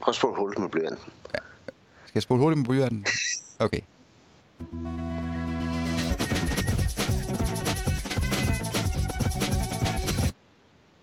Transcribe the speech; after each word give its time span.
Prøv 0.00 0.10
at 0.12 0.16
spole 0.16 0.36
hurtigt 0.36 0.60
med 0.60 0.68
blyanten. 0.68 1.12
Ja. 1.34 1.38
Skal 2.04 2.14
jeg 2.14 2.22
spole 2.22 2.40
hurtigt 2.40 2.58
med 2.58 2.66
blyanten? 2.68 3.06
Okay. 3.58 3.80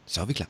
Så 0.05 0.21
er 0.21 0.25
vi 0.25 0.33
klar. 0.33 0.47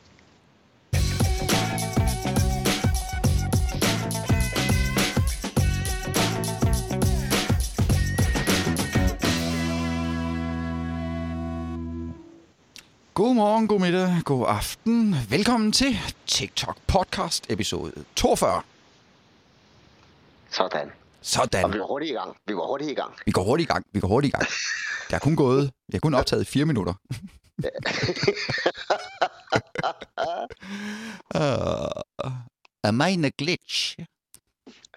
God 13.37 13.43
morgen, 13.45 13.67
god 13.67 13.79
middag, 13.79 14.21
god 14.25 14.45
aften. 14.47 15.15
Velkommen 15.29 15.71
til 15.71 15.97
TikTok 16.27 16.77
podcast 16.87 17.45
episode 17.49 18.05
42. 18.15 18.61
Sådan. 20.49 20.91
Sådan. 21.21 21.65
Og 21.65 21.73
vi 21.73 21.79
var 21.79 21.85
hurtigt 21.85 22.11
i 22.11 22.13
gang. 22.13 22.37
Vi 22.45 22.55
var 22.55 22.67
hurtigt 22.67 22.91
i 22.91 22.93
gang. 22.93 23.13
Vi 23.25 23.31
går 23.31 23.43
hurtigt 23.43 23.69
i 23.69 23.73
gang. 23.73 23.85
Vi 23.91 23.99
går 23.99 24.07
hurtigt 24.07 24.33
i 24.33 24.37
gang. 24.37 24.47
Det 25.07 25.11
har 25.11 25.19
kun 25.19 25.35
gået. 25.35 25.61
Jeg 25.61 25.71
har 25.93 25.99
kun 25.99 26.13
optaget 26.13 26.47
fire 26.47 26.65
minutter. 26.65 26.93
uh, 31.35 32.31
a 32.83 32.91
minor 32.91 33.29
glitch. 33.37 33.95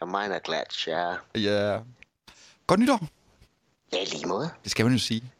Mine 0.07 0.35
er 0.35 0.39
glad, 0.39 0.87
ja. 0.87 1.15
Ja. 1.35 1.73
Yeah. 1.75 1.83
Godt 2.67 2.81
nytår. 2.81 3.09
Ja, 3.93 4.05
lige 4.05 4.27
måde. 4.27 4.51
Det 4.65 4.71
skal 4.71 4.85
man 4.85 4.93
jo 4.93 4.99
sige. 4.99 5.33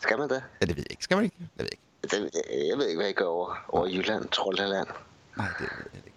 Skal 0.00 0.18
man 0.18 0.28
det? 0.28 0.42
Ja, 0.60 0.66
det 0.66 0.76
ved 0.76 0.84
jeg 0.84 0.90
ikke. 0.90 1.04
Skal 1.04 1.16
man 1.16 1.24
ikke? 1.24 1.36
Jeg 1.40 1.64
ved 1.64 1.70
ikke. 1.72 1.85
Det 2.10 2.30
jeg 2.70 2.78
ved 2.78 2.88
ikke, 2.88 3.00
hvad 3.00 3.10
I 3.10 3.12
gør 3.12 3.24
over, 3.24 3.64
over 3.68 3.86
Jylland, 3.86 4.28
Troldland. 4.28 4.88
Nej, 5.36 5.48
det 5.58 5.68
ved 5.78 5.86
jeg 5.94 6.02
ikke. 6.06 6.12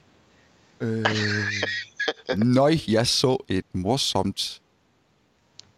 Øh, 2.32 2.38
nøj, 2.38 2.76
jeg 2.88 3.08
så 3.08 3.38
et 3.48 3.66
morsomt 3.74 4.62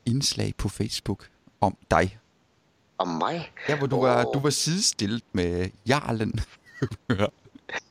indslag 0.06 0.54
på 0.58 0.70
Facebook 0.70 1.28
om 1.62 1.78
dig. 1.92 2.20
Og 2.98 3.08
mig? 3.08 3.52
Ja, 3.70 3.78
hvor 3.78 3.88
du, 3.88 4.02
var, 4.02 4.26
Åh. 4.26 4.34
du 4.34 4.40
var 4.40 4.50
sidestillet 4.50 5.24
med 5.34 5.70
Jarlen. 5.88 6.40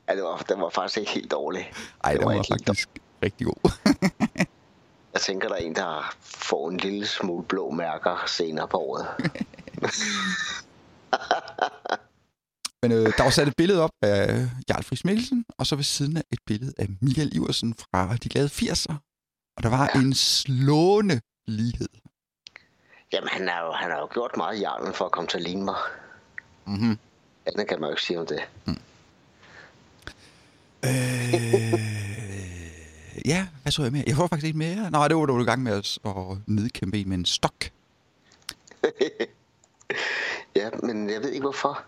Ja, 0.08 0.14
det 0.14 0.22
var, 0.22 0.36
den 0.48 0.60
var 0.60 0.70
faktisk 0.70 0.98
ikke 0.98 1.10
helt 1.10 1.30
dårlig. 1.30 1.72
Ej, 2.04 2.12
Det 2.12 2.20
den 2.20 2.28
var 2.28 2.34
var 2.34 2.44
faktisk 2.50 2.88
rigtig 3.22 3.46
god. 3.46 3.70
Jeg 5.12 5.20
tænker, 5.20 5.48
der 5.48 5.54
er 5.54 5.58
en, 5.60 5.74
der 5.74 6.14
får 6.22 6.70
en 6.70 6.76
lille 6.76 7.06
smule 7.06 7.44
blå 7.44 7.70
mærker 7.70 8.24
senere 8.26 8.68
på 8.68 8.76
året. 8.78 9.06
Men 12.82 12.92
øh, 12.92 13.06
der 13.16 13.22
var 13.22 13.30
sat 13.30 13.48
et 13.48 13.56
billede 13.56 13.82
op 13.82 13.90
af 14.02 14.48
Jarl 14.68 14.82
Friis 14.82 15.04
Mikkelsen, 15.04 15.44
og 15.58 15.66
så 15.66 15.76
ved 15.76 15.84
siden 15.84 16.16
af 16.16 16.22
et 16.32 16.38
billede 16.46 16.72
af 16.78 16.86
Michael 17.00 17.36
Iversen 17.36 17.74
fra 17.74 18.16
De 18.16 18.28
Glade 18.28 18.46
80'er. 18.48 18.94
Og 19.56 19.62
der 19.62 19.68
var 19.68 19.90
ja. 19.94 20.00
en 20.00 20.14
slående 20.14 21.20
lighed. 21.46 21.88
Jamen, 23.12 23.28
han 23.28 23.48
har 23.48 23.64
jo, 23.64 23.72
han 23.72 23.90
har 23.90 23.98
jo 23.98 24.08
gjort 24.12 24.36
meget 24.36 24.56
i 24.56 24.58
hjernen 24.58 24.94
for 24.94 25.04
at 25.04 25.12
komme 25.12 25.28
til 25.28 25.36
at 25.36 25.42
ligne 25.42 25.64
mig. 25.64 25.76
Mm-hmm. 26.66 26.98
Andet 27.46 27.68
kan 27.68 27.80
man 27.80 27.88
jo 27.88 27.92
ikke 27.92 28.02
sige 28.02 28.20
om 28.20 28.26
det. 28.26 28.40
Øh, 30.84 31.30
ja, 33.26 33.46
hvad 33.62 33.72
så 33.72 33.82
jeg 33.82 33.92
mere? 33.92 34.04
Jeg 34.06 34.16
får 34.16 34.26
faktisk 34.26 34.46
ikke 34.46 34.58
mere. 34.58 34.90
Nej, 34.90 35.08
det 35.08 35.16
var 35.16 35.26
du 35.26 35.40
i 35.40 35.44
gang 35.44 35.62
med 35.62 35.72
at, 35.72 35.98
at 36.04 36.14
nedkæmpe 36.46 36.98
en 36.98 37.08
med 37.08 37.18
en 37.18 37.24
stok. 37.24 37.64
Ja, 40.56 40.70
men 40.82 41.10
jeg 41.10 41.22
ved 41.22 41.30
ikke 41.30 41.42
hvorfor. 41.42 41.84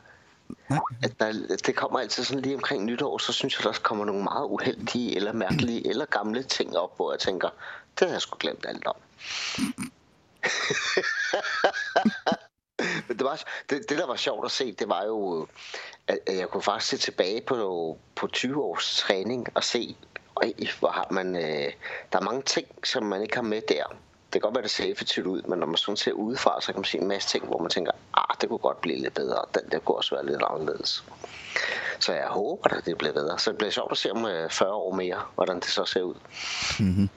Nej. 0.73 0.81
At 1.03 1.21
der, 1.21 1.57
det 1.67 1.77
kommer 1.77 1.99
altid 1.99 2.25
sådan 2.25 2.43
lige 2.43 2.55
omkring 2.55 2.85
nytår, 2.85 3.19
så 3.19 3.33
synes 3.33 3.59
jeg, 3.59 3.65
der 3.65 3.73
kommer 3.83 4.05
nogle 4.05 4.23
meget 4.23 4.45
uheldige, 4.45 5.17
eller 5.17 5.33
mærkelige, 5.33 5.89
eller 5.89 6.05
gamle 6.05 6.43
ting 6.43 6.77
op, 6.77 6.97
hvor 6.97 7.13
jeg 7.13 7.21
tænker, 7.21 7.49
det 7.99 8.09
har 8.09 8.15
jeg 8.15 8.23
sgu 8.23 8.37
glemt 8.41 8.67
alt 8.69 8.87
om. 8.87 8.97
Men 13.09 13.19
det, 13.19 13.25
var, 13.25 13.43
det, 13.71 13.89
det, 13.89 13.99
der 13.99 14.07
var 14.07 14.17
sjovt 14.17 14.45
at 14.45 14.51
se, 14.51 14.73
det 14.73 14.89
var 14.89 15.05
jo, 15.05 15.47
at 16.07 16.19
at 16.27 16.37
jeg 16.37 16.49
kunne 16.49 16.63
faktisk 16.63 16.91
se 16.91 16.97
tilbage 16.97 17.41
på, 17.41 17.99
på 18.15 18.27
20 18.27 18.63
års 18.63 18.97
træning 18.97 19.47
og 19.55 19.65
se, 19.65 19.97
øj, 20.37 20.53
hvor 20.79 20.89
har 20.89 21.07
man, 21.11 21.37
øh, 21.37 21.73
der 22.13 22.19
er 22.19 22.21
mange 22.21 22.43
ting, 22.43 22.67
som 22.85 23.03
man 23.03 23.23
ikke 23.23 23.35
har 23.35 23.43
med 23.43 23.63
der. 23.69 23.85
Det 24.33 24.41
kan 24.41 24.41
godt 24.41 24.55
være, 24.55 24.63
det 24.63 24.71
ser 24.71 24.85
effektivt 24.85 25.27
ud, 25.27 25.43
men 25.43 25.59
når 25.59 25.67
man 25.67 25.77
sådan 25.77 25.97
ser 25.97 26.13
udefra, 26.13 26.61
så 26.61 26.67
kan 26.67 26.79
man 26.79 26.85
se 26.85 26.99
en 26.99 27.09
masse 27.09 27.29
ting, 27.29 27.47
hvor 27.47 27.59
man 27.59 27.71
tænker, 27.71 27.93
ah, 28.15 28.37
det 28.41 28.49
kunne 28.49 28.59
godt 28.59 28.81
blive 28.81 28.99
lidt 28.99 29.15
bedre. 29.15 29.45
Den 29.55 29.63
der 29.73 29.79
kunne 29.79 29.97
også 29.97 30.15
være 30.15 30.27
lidt 30.27 30.43
anderledes. 30.51 31.05
Så 32.01 32.13
jeg 32.13 32.27
håber, 32.27 32.71
at 32.71 32.85
det 32.85 32.99
bliver 32.99 33.13
bedre. 33.13 33.39
Så 33.39 33.51
det 33.51 33.59
bliver 33.59 33.71
sjovt 33.71 33.93
at 33.93 33.99
se 33.99 34.13
om 34.13 34.27
øh, 34.27 34.51
40 34.51 34.73
år 34.73 34.95
mere, 34.95 35.21
hvordan 35.35 35.57
det 35.57 35.69
så 35.69 35.85
ser 35.85 36.03
ud. 36.03 36.15
Mm-hmm. 36.81 37.09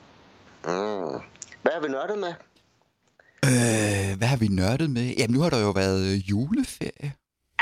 Mm. 0.65 1.21
Hvad 1.61 1.71
har 1.73 1.79
vi 1.81 1.87
nørdet 1.87 2.17
med? 2.17 2.33
Øh, 3.45 4.17
hvad 4.17 4.27
har 4.27 4.37
vi 4.37 4.47
nørdet 4.47 4.89
med? 4.89 5.13
Jamen, 5.17 5.35
nu 5.35 5.41
har 5.41 5.49
der 5.49 5.59
jo 5.59 5.69
været 5.69 6.01
øh, 6.05 6.29
juleferie. 6.29 7.13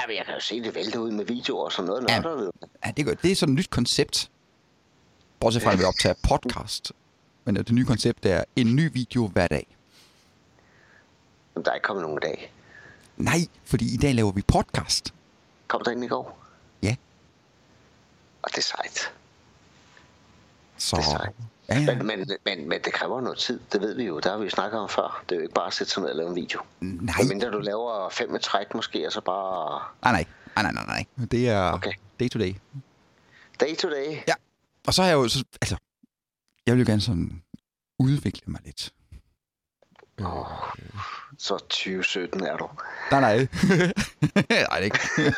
Jamen, 0.01 0.17
jeg 0.17 0.25
kan 0.25 0.33
jo 0.33 0.39
se 0.39 0.63
det 0.63 0.75
vælte 0.75 0.99
ud 0.99 1.11
med 1.11 1.25
videoer 1.25 1.65
og 1.65 1.71
sådan 1.71 1.87
noget. 1.87 2.05
Ja. 2.09 2.19
Nørder. 2.19 2.51
Ja, 2.85 2.91
det, 2.97 3.07
er, 3.07 3.13
det 3.13 3.31
er 3.31 3.35
sådan 3.35 3.53
et 3.53 3.57
nyt 3.57 3.69
koncept. 3.69 4.29
Bortset 5.39 5.63
fra, 5.63 5.71
at 5.71 5.79
vi 5.79 5.83
optager 5.83 6.15
podcast. 6.23 6.91
Men 7.45 7.55
det 7.55 7.71
nye 7.71 7.85
koncept 7.85 8.25
er 8.25 8.43
en 8.55 8.75
ny 8.75 8.93
video 8.93 9.27
hver 9.27 9.47
dag. 9.47 9.77
Men 11.55 11.65
der 11.65 11.71
er 11.71 11.75
ikke 11.75 11.85
kommet 11.85 12.03
nogen 12.03 12.17
i 12.17 12.25
dag. 12.25 12.53
Nej, 13.17 13.39
fordi 13.65 13.93
i 13.93 13.97
dag 13.97 14.15
laver 14.15 14.31
vi 14.31 14.41
podcast. 14.41 15.13
Kom 15.67 15.81
der 15.85 15.91
ind 15.91 16.03
i 16.03 16.07
går? 16.07 16.39
Ja. 16.83 16.95
Og 18.41 18.49
det 18.51 18.57
er 18.57 18.61
sejt. 18.61 19.11
Så... 20.77 20.95
Det 20.95 21.03
er 21.03 21.09
sejt. 21.09 21.35
Ja, 21.69 21.79
ja. 21.79 21.95
Men, 21.95 22.07
men, 22.07 22.29
men, 22.45 22.69
men 22.69 22.81
det 22.81 22.93
kræver 22.93 23.21
noget 23.21 23.37
tid, 23.37 23.59
det 23.71 23.81
ved 23.81 23.95
vi 23.95 24.03
jo. 24.03 24.19
Der 24.19 24.29
har 24.31 24.37
vi 24.37 24.43
jo 24.43 24.49
snakket 24.49 24.79
om 24.79 24.89
før. 24.89 25.23
Det 25.29 25.35
er 25.35 25.39
jo 25.39 25.41
ikke 25.41 25.53
bare 25.53 25.67
at 25.67 25.73
sætte 25.73 25.93
sig 25.93 26.01
ned 26.03 26.09
og 26.09 26.15
lave 26.15 26.29
en 26.29 26.35
video. 26.35 26.61
Nej, 26.79 27.15
Men 27.19 27.27
mindre 27.27 27.51
du 27.51 27.59
laver 27.59 28.09
fem 28.09 28.35
et 28.35 28.41
træk 28.41 28.73
måske, 28.75 29.05
og 29.07 29.11
så 29.11 29.21
bare 29.21 29.81
nej, 30.03 30.11
nej, 30.11 30.25
nej, 30.55 30.71
nej, 30.71 30.85
nej, 30.85 31.05
nej. 31.17 31.25
Det 31.31 31.49
er 31.49 31.71
Okay. 31.71 31.91
day 32.19 32.29
to 32.29 32.39
day. 32.39 32.55
day 33.59 33.75
to 33.75 33.89
day. 33.89 34.17
Ja. 34.27 34.33
Og 34.87 34.93
så 34.93 35.01
har 35.01 35.09
jeg 35.09 35.15
jo, 35.15 35.27
så, 35.27 35.43
altså, 35.61 35.77
jeg 36.65 36.75
vil 36.75 36.85
jo 36.85 36.89
gerne 36.91 37.01
sådan 37.01 37.43
udvikle 37.99 38.51
mig 38.51 38.61
lidt. 38.65 38.93
Åh, 40.19 40.45
så 41.37 41.57
2017 41.57 42.43
er 42.43 42.57
du. 42.57 42.69
nej, 43.11 43.21
nej. 43.21 43.37
nej, 44.69 44.79
det 44.79 44.85
ikke. 44.85 44.99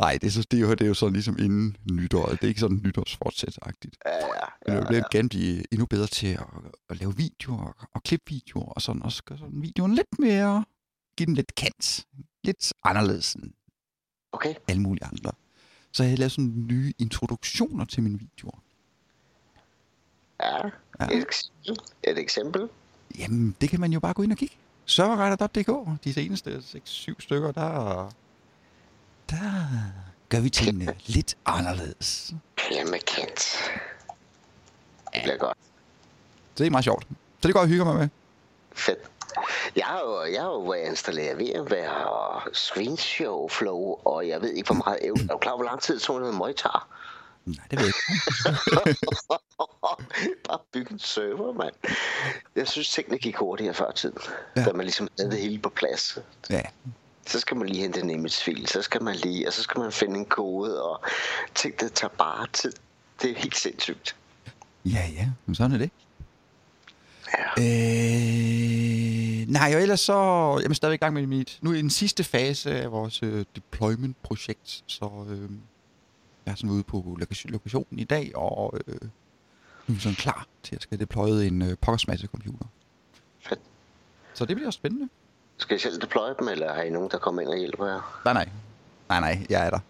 Nej, 0.00 0.18
det 0.20 0.26
er, 0.26 0.30
så, 0.30 0.46
det, 0.50 0.56
er 0.56 0.60
jo, 0.60 0.70
det 0.70 0.80
er 0.80 0.86
jo 0.86 0.94
sådan 0.94 1.12
ligesom 1.12 1.36
inden 1.38 1.76
nytåret. 1.92 2.32
Det 2.40 2.44
er 2.44 2.48
ikke 2.48 2.60
sådan 2.60 2.80
nytårsfortsæt-agtigt. 2.84 3.96
Ja, 4.06 4.14
ja. 4.16 4.46
Men 4.66 4.74
jeg 4.74 4.82
ja, 4.82 4.88
vil 4.88 4.96
ja. 4.96 5.02
gerne 5.18 5.28
blive 5.28 5.72
endnu 5.72 5.86
bedre 5.86 6.06
til 6.06 6.26
at, 6.26 6.46
at 6.90 6.96
lave 6.96 7.16
videoer 7.16 7.64
og, 7.64 7.74
og 7.94 8.02
klippe 8.02 8.24
videoer, 8.30 8.64
og 8.72 8.82
sådan 8.82 9.02
også 9.02 9.22
gøre 9.24 9.38
sådan 9.38 9.62
videoen 9.62 9.94
lidt 9.94 10.18
mere, 10.18 10.64
give 11.16 11.26
den 11.26 11.34
lidt 11.34 11.54
kant. 11.54 12.06
Lidt 12.44 12.72
anderledes 12.84 13.34
end 13.34 13.52
Okay. 14.32 14.54
alle 14.68 14.82
mulige 14.82 15.04
andre. 15.04 15.32
Så 15.92 16.02
jeg 16.02 16.10
har 16.10 16.16
lavet 16.16 16.32
sådan 16.32 16.52
nye 16.70 16.92
introduktioner 16.98 17.84
til 17.84 18.02
mine 18.02 18.18
videoer. 18.18 18.58
Ja. 20.40 20.56
Ja. 21.00 21.16
Et 21.16 21.22
eksempel. 21.22 21.76
Et 22.04 22.18
eksempel. 22.18 22.68
Jamen, 23.18 23.56
det 23.60 23.70
kan 23.70 23.80
man 23.80 23.92
jo 23.92 24.00
bare 24.00 24.14
gå 24.14 24.22
ind 24.22 24.32
og 24.32 24.38
kigge. 24.38 24.56
Serverretter.dk, 24.86 26.04
de 26.04 26.12
seneste 26.14 26.56
6-7 26.58 27.14
stykker, 27.18 27.52
der, 27.52 28.12
der 29.30 29.66
gør 30.28 30.40
vi 30.40 30.50
tingene 30.50 30.94
lidt 31.06 31.36
anderledes. 31.46 32.34
Klemme 32.56 32.98
kant. 32.98 33.44
Det 35.14 35.22
bliver 35.22 35.36
godt. 35.36 35.58
Det 36.58 36.66
er 36.66 36.70
meget 36.70 36.84
sjovt. 36.84 37.06
Så 37.40 37.48
det 37.48 37.54
går 37.54 37.60
jeg 37.60 37.68
hygger 37.68 37.84
mig 37.84 37.96
med. 37.96 38.08
Fedt. 38.72 38.98
Jeg 39.76 39.84
har 39.84 40.00
jo, 40.00 40.24
jeg 40.32 40.42
har 40.42 40.48
jo 40.48 40.60
været 40.60 40.88
installeret 40.88 41.38
VMware 41.38 42.08
og 42.10 42.42
Screenshow 42.52 43.48
Flow, 43.48 43.98
og 44.04 44.28
jeg 44.28 44.40
ved 44.42 44.52
ikke, 44.52 44.66
hvor 44.66 44.82
meget... 44.84 44.98
Er 45.02 45.32
du 45.32 45.38
klar, 45.38 45.56
hvor 45.56 45.64
lang 45.64 45.80
tid 45.82 46.00
tog 46.00 46.20
noget 46.20 46.34
Mojtar? 46.34 46.88
Nej, 47.44 47.64
det 47.70 47.78
ved 47.78 47.86
jeg 47.86 47.94
ikke. 48.86 48.98
Bare 50.48 50.58
bygge 50.72 50.92
en 50.92 50.98
server, 50.98 51.52
mand. 51.52 51.74
Jeg 52.56 52.68
synes, 52.68 52.88
tingene 52.90 53.18
gik 53.18 53.36
hurtigere 53.36 53.74
før 53.74 53.90
tiden. 53.90 54.18
Ja. 54.56 54.64
Da 54.64 54.72
man 54.72 54.84
ligesom 54.86 55.08
havde 55.18 55.30
det 55.30 55.40
hele 55.40 55.58
på 55.58 55.68
plads. 55.68 56.18
Ja, 56.50 56.62
Så 57.26 57.40
skal 57.40 57.56
man 57.56 57.68
lige 57.68 57.80
hente 57.82 58.00
en 58.00 58.10
imagefil, 58.10 58.66
så 58.68 58.82
skal 58.82 59.02
man 59.02 59.14
lige, 59.16 59.46
og 59.46 59.52
så 59.52 59.62
skal 59.62 59.80
man 59.80 59.92
finde 59.92 60.18
en 60.18 60.26
kode, 60.26 60.82
og 60.82 61.00
ting, 61.54 61.80
det 61.80 61.92
tager 61.92 62.12
bare 62.18 62.46
tid. 62.52 62.72
Det 63.22 63.30
er 63.30 63.34
helt 63.38 63.56
sindssygt. 63.56 64.16
ja, 64.84 65.08
ja. 65.12 65.28
Men 65.46 65.54
sådan 65.54 65.72
er 65.72 65.78
det. 65.78 65.90
Ja. 67.38 67.62
Øh, 67.62 68.81
nej, 69.52 69.72
og 69.74 69.82
ellers 69.82 70.00
så 70.00 70.14
jeg 70.62 70.70
er 70.70 70.74
stadig 70.74 70.94
i 70.94 70.96
gang 70.96 71.14
med 71.14 71.26
mit... 71.26 71.58
Nu 71.62 71.70
er 71.70 71.74
i 71.74 71.82
den 71.82 71.90
sidste 71.90 72.24
fase 72.24 72.82
af 72.82 72.92
vores 72.92 73.22
øh, 73.22 73.44
deployment-projekt, 73.56 74.82
så 74.86 75.10
øh, 75.28 75.50
jeg 76.46 76.52
er 76.52 76.56
sådan 76.56 76.70
ude 76.70 76.82
på 76.82 77.16
lokation- 77.20 77.50
lokationen 77.50 77.98
i 77.98 78.04
dag, 78.04 78.32
og 78.34 78.74
øh, 78.86 79.00
nu 79.86 79.94
er 79.94 79.98
sådan 79.98 80.16
klar 80.16 80.46
til 80.62 80.76
at 80.76 80.82
skal 80.82 81.00
deploye 81.00 81.46
en 81.46 81.62
øh, 81.62 81.76
pokkers 81.80 82.02
computer. 82.30 82.64
Fedt. 83.40 83.60
Så 84.34 84.44
det 84.44 84.56
bliver 84.56 84.70
spændende. 84.70 85.08
Skal 85.56 85.76
I 85.76 85.80
selv 85.80 86.00
deploye 86.00 86.34
dem, 86.38 86.48
eller 86.48 86.74
har 86.74 86.82
I 86.82 86.90
nogen, 86.90 87.10
der 87.10 87.18
kommer 87.18 87.42
ind 87.42 87.50
og 87.50 87.58
hjælper 87.58 87.86
jer? 87.86 88.20
Nej, 88.24 88.34
nej. 88.34 88.48
Nej, 89.08 89.20
nej, 89.20 89.46
jeg 89.50 89.66
er 89.66 89.70
der. 89.70 89.78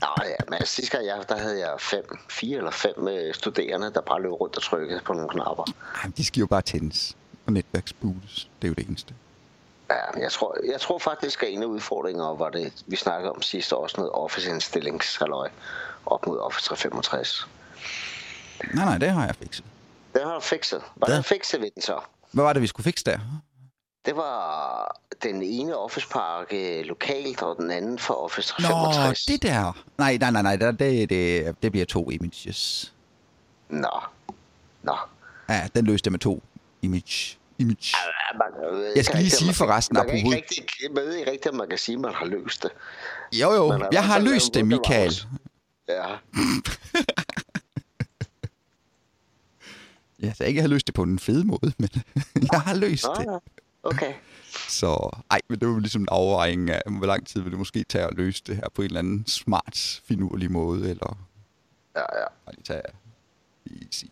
Nå 0.00 0.06
men 0.44 0.54
altså, 0.54 0.74
sidste 0.74 0.96
gang 0.96 1.06
jeg, 1.06 1.24
der 1.28 1.38
havde 1.38 1.60
jeg 1.60 1.74
fem, 1.78 2.04
fire 2.30 2.58
eller 2.58 2.70
fem 2.70 3.08
øh, 3.08 3.34
studerende, 3.34 3.92
der 3.92 4.00
bare 4.00 4.22
løb 4.22 4.32
rundt 4.32 4.56
og 4.56 4.62
trykkede 4.62 5.00
på 5.04 5.12
nogle 5.12 5.28
knapper. 5.28 5.64
Ej, 6.04 6.10
de 6.16 6.24
skal 6.24 6.40
jo 6.40 6.46
bare 6.46 6.62
tændes 6.62 7.16
og 7.50 7.54
netværksbootes. 7.54 8.48
Det 8.62 8.68
er 8.68 8.70
jo 8.70 8.74
det 8.74 8.86
eneste. 8.88 9.14
Ja, 9.90 10.20
jeg 10.20 10.32
tror, 10.32 10.56
jeg 10.72 10.80
tror 10.80 10.98
faktisk, 10.98 11.42
at 11.42 11.48
en 11.52 11.62
af 11.62 11.66
udfordringerne 11.66 12.38
var 12.38 12.48
det, 12.50 12.72
vi 12.86 12.96
snakkede 12.96 13.32
om 13.32 13.42
sidste 13.42 13.76
år, 13.76 13.86
sådan 13.86 14.02
noget 14.02 14.12
Office-indstillingshalløj 14.14 15.50
op 16.06 16.26
mod 16.26 16.38
Office 16.38 16.66
365. 16.66 17.46
Nej, 18.74 18.84
nej, 18.84 18.98
det 18.98 19.10
har 19.10 19.26
jeg 19.26 19.34
fikset. 19.36 19.64
Den 20.14 20.22
har 20.24 20.34
du 20.34 20.40
fikset. 20.40 20.82
Hvordan 20.94 21.16
Ja. 21.16 21.20
fikset 21.22 21.60
vi 21.60 21.70
den 21.74 21.82
så? 21.82 21.98
Hvad 22.32 22.44
var 22.44 22.52
det, 22.52 22.62
vi 22.62 22.66
skulle 22.66 22.84
fikse 22.84 23.04
der? 23.04 23.18
Det 24.06 24.16
var 24.16 24.96
den 25.22 25.42
ene 25.42 25.76
Office-pakke 25.76 26.82
lokalt, 26.82 27.42
og 27.42 27.56
den 27.56 27.70
anden 27.70 27.98
for 27.98 28.14
Office 28.14 28.54
Nå, 28.58 28.66
365. 28.68 29.24
det 29.24 29.42
der. 29.42 29.72
Nej, 29.98 30.16
nej, 30.20 30.30
nej, 30.30 30.42
nej, 30.42 30.56
det, 30.56 30.78
det, 30.78 31.10
det, 31.10 31.56
det 31.62 31.72
bliver 31.72 31.86
to 31.86 32.10
images. 32.10 32.92
Nå. 33.68 34.00
Nå. 34.82 34.96
Ja, 35.48 35.68
den 35.74 35.84
løste 35.84 36.10
med 36.10 36.18
to 36.18 36.42
image. 36.82 37.36
Image. 37.60 37.94
Man, 38.38 38.72
ved 38.72 38.92
Jeg 38.96 39.04
skal 39.04 39.18
lige 39.18 39.30
sige 39.30 39.44
om 39.44 39.46
man- 39.46 39.54
forresten, 39.54 39.94
man 39.94 40.06
kan 40.06 40.16
ikke 40.16 40.28
apropos- 40.28 40.34
rigtig, 40.36 40.64
jeg 40.82 40.90
ved 40.94 41.14
ikke 41.16 41.30
rigtigt, 41.30 41.52
om 41.52 41.56
man 41.56 41.68
kan 41.68 41.78
sige, 41.78 41.94
at 41.94 42.00
man 42.00 42.14
har 42.14 42.26
løst 42.26 42.62
det. 42.62 42.70
Jo, 43.32 43.52
jo, 43.52 43.68
er 43.68 43.88
jeg 43.92 44.04
har 44.04 44.18
løst 44.18 44.54
det, 44.54 44.66
Michael. 44.66 45.12
Ja. 45.88 46.06
Jeg 50.20 50.36
sagde 50.36 50.48
ikke, 50.48 50.58
jeg 50.58 50.62
har 50.64 50.68
løst 50.68 50.86
det 50.86 50.94
på 50.94 51.02
en 51.02 51.18
fed 51.18 51.44
måde, 51.44 51.72
men 51.78 51.88
jeg 52.52 52.60
har 52.60 52.74
løst 52.74 53.04
Nå, 53.04 53.14
det. 53.18 53.26
ja. 53.32 53.38
Okay. 53.82 54.12
Så 54.80 55.10
ej, 55.30 55.40
men 55.48 55.58
det 55.60 55.68
var 55.68 55.78
ligesom 55.78 56.02
en 56.02 56.08
afvejning 56.10 56.70
af, 56.70 56.82
hvor 56.98 57.06
lang 57.06 57.26
tid 57.26 57.40
vil 57.40 57.50
det 57.50 57.58
måske 57.58 57.84
tage 57.84 58.04
at 58.06 58.14
løse 58.14 58.42
det 58.46 58.56
her 58.56 58.64
på 58.74 58.82
en 58.82 58.86
eller 58.86 58.98
anden 58.98 59.26
smart, 59.26 60.00
finurlig 60.04 60.52
måde, 60.52 60.90
eller 60.90 61.18
Ja, 61.96 62.00
ja. 62.00 62.24
bare 62.44 62.54
lige 62.54 62.62
tage 62.64 62.82
easy 63.86 64.04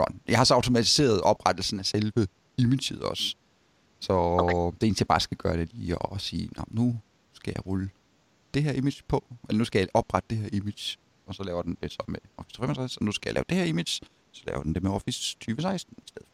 run. 0.00 0.20
Jeg 0.28 0.38
har 0.38 0.44
så 0.44 0.54
automatiseret 0.54 1.20
oprettelsen 1.20 1.78
af 1.78 1.86
selve 1.86 2.26
imaget 2.58 3.02
også. 3.02 3.34
Så 4.00 4.12
okay. 4.12 4.76
det 4.80 4.86
eneste, 4.86 5.02
jeg 5.02 5.08
bare 5.08 5.20
skal 5.20 5.36
gøre, 5.36 5.52
det 5.56 5.62
er 5.62 5.66
lige 5.72 5.96
at 6.14 6.20
sige, 6.20 6.48
Nå, 6.56 6.64
nu 6.68 7.00
skal 7.32 7.52
jeg 7.56 7.66
rulle 7.66 7.90
det 8.54 8.62
her 8.62 8.72
image 8.72 9.02
på, 9.08 9.24
eller 9.48 9.58
nu 9.58 9.64
skal 9.64 9.78
jeg 9.78 9.88
oprette 9.94 10.26
det 10.30 10.38
her 10.38 10.48
image, 10.52 10.96
og 11.26 11.34
så 11.34 11.42
laver 11.42 11.62
den 11.62 11.76
det 11.82 11.92
så 11.92 12.02
med 12.08 12.18
Office 12.36 12.56
365, 12.56 12.96
og 12.96 13.04
nu 13.04 13.12
skal 13.12 13.28
jeg 13.28 13.34
lave 13.34 13.44
det 13.48 13.56
her 13.56 13.64
image, 13.64 14.00
så 14.32 14.42
laver 14.46 14.62
den 14.62 14.74
det 14.74 14.82
med 14.82 14.90
Office 14.90 15.34
2016 15.34 15.94
i 15.98 16.02
stedet. 16.06 16.28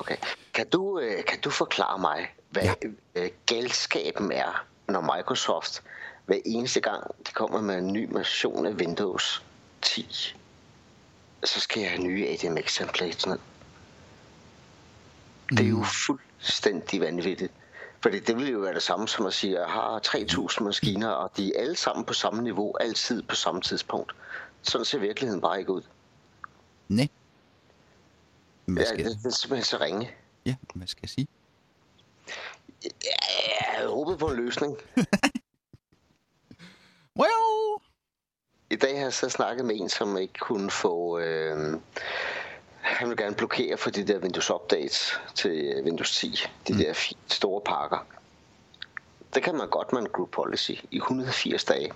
Okay. 0.00 0.16
Kan 0.54 0.68
du, 0.68 1.00
øh, 1.00 1.24
kan 1.24 1.40
du 1.40 1.50
forklare 1.50 1.98
mig, 1.98 2.26
hvad 2.50 2.62
Ja. 2.62 2.74
øh, 3.14 3.30
galskaben 3.46 4.32
er, 4.32 4.66
når 4.88 5.16
Microsoft 5.16 5.82
hver 6.26 6.38
eneste 6.46 6.80
gang, 6.80 7.10
de 7.26 7.32
kommer 7.32 7.60
med 7.60 7.78
en 7.78 7.92
ny 7.92 8.08
version 8.12 8.66
af 8.66 8.72
Windows 8.72 9.44
10, 9.82 10.34
så 11.44 11.60
skal 11.60 11.80
jeg 11.80 11.90
have 11.90 12.02
nye 12.02 12.26
ADMX 12.26 12.76
templates 12.76 13.26
ned. 13.26 13.38
Det 15.48 15.60
er 15.60 15.68
jo 15.68 15.84
fuldstændig 16.06 17.00
vanvittigt. 17.00 17.52
Fordi 18.00 18.18
det 18.18 18.36
vil 18.36 18.48
jo 18.48 18.58
være 18.58 18.74
det 18.74 18.82
samme 18.82 19.08
som 19.08 19.26
at 19.26 19.34
sige, 19.34 19.54
at 19.56 19.60
jeg 19.60 19.70
har 19.70 20.00
3.000 20.06 20.62
maskiner, 20.64 21.08
og 21.08 21.30
de 21.36 21.56
er 21.56 21.60
alle 21.60 21.76
sammen 21.76 22.04
på 22.04 22.12
samme 22.12 22.42
niveau, 22.42 22.76
altid 22.76 23.22
på 23.22 23.34
samme 23.34 23.60
tidspunkt. 23.60 24.14
Sådan 24.62 24.84
ser 24.84 24.98
virkeligheden 24.98 25.40
bare 25.40 25.58
ikke 25.58 25.72
ud. 25.72 25.82
Nej. 26.88 27.08
Hvad 28.64 28.82
Ja, 28.82 28.88
skal, 28.88 29.04
det, 29.04 29.18
det 29.18 29.26
er 29.26 29.30
simpelthen 29.30 29.64
så 29.64 29.76
ringe. 29.80 30.10
ja, 30.46 30.54
hvad 30.74 30.86
skal 30.86 31.00
jeg 31.02 31.10
sige? 31.10 31.28
Jeg 32.84 33.66
havde 33.76 33.88
håbet 33.88 34.18
på 34.18 34.26
en 34.26 34.36
løsning. 34.36 34.76
Well, 37.20 37.80
I 38.70 38.76
dag 38.76 38.96
har 38.96 39.02
jeg 39.02 39.12
så 39.12 39.28
snakket 39.28 39.64
med 39.64 39.76
en, 39.80 39.88
som 39.88 40.18
ikke 40.18 40.34
kunne 40.40 40.70
få... 40.70 41.18
Øh, 41.18 41.80
han 42.88 43.08
vil 43.08 43.16
gerne 43.16 43.34
blokere 43.34 43.76
for 43.76 43.90
de 43.90 44.06
der 44.06 44.18
Windows 44.18 44.50
Updates 44.50 45.20
til 45.34 45.82
Windows 45.84 46.18
10. 46.18 46.44
De 46.68 46.72
mm. 46.72 46.78
der 46.78 47.12
store 47.26 47.60
pakker. 47.60 48.06
Det 49.34 49.42
kan 49.42 49.54
man 49.54 49.68
godt 49.68 49.92
med 49.92 50.00
en 50.00 50.08
group 50.08 50.30
policy 50.30 50.72
i 50.90 50.96
180 50.96 51.64
dage. 51.64 51.92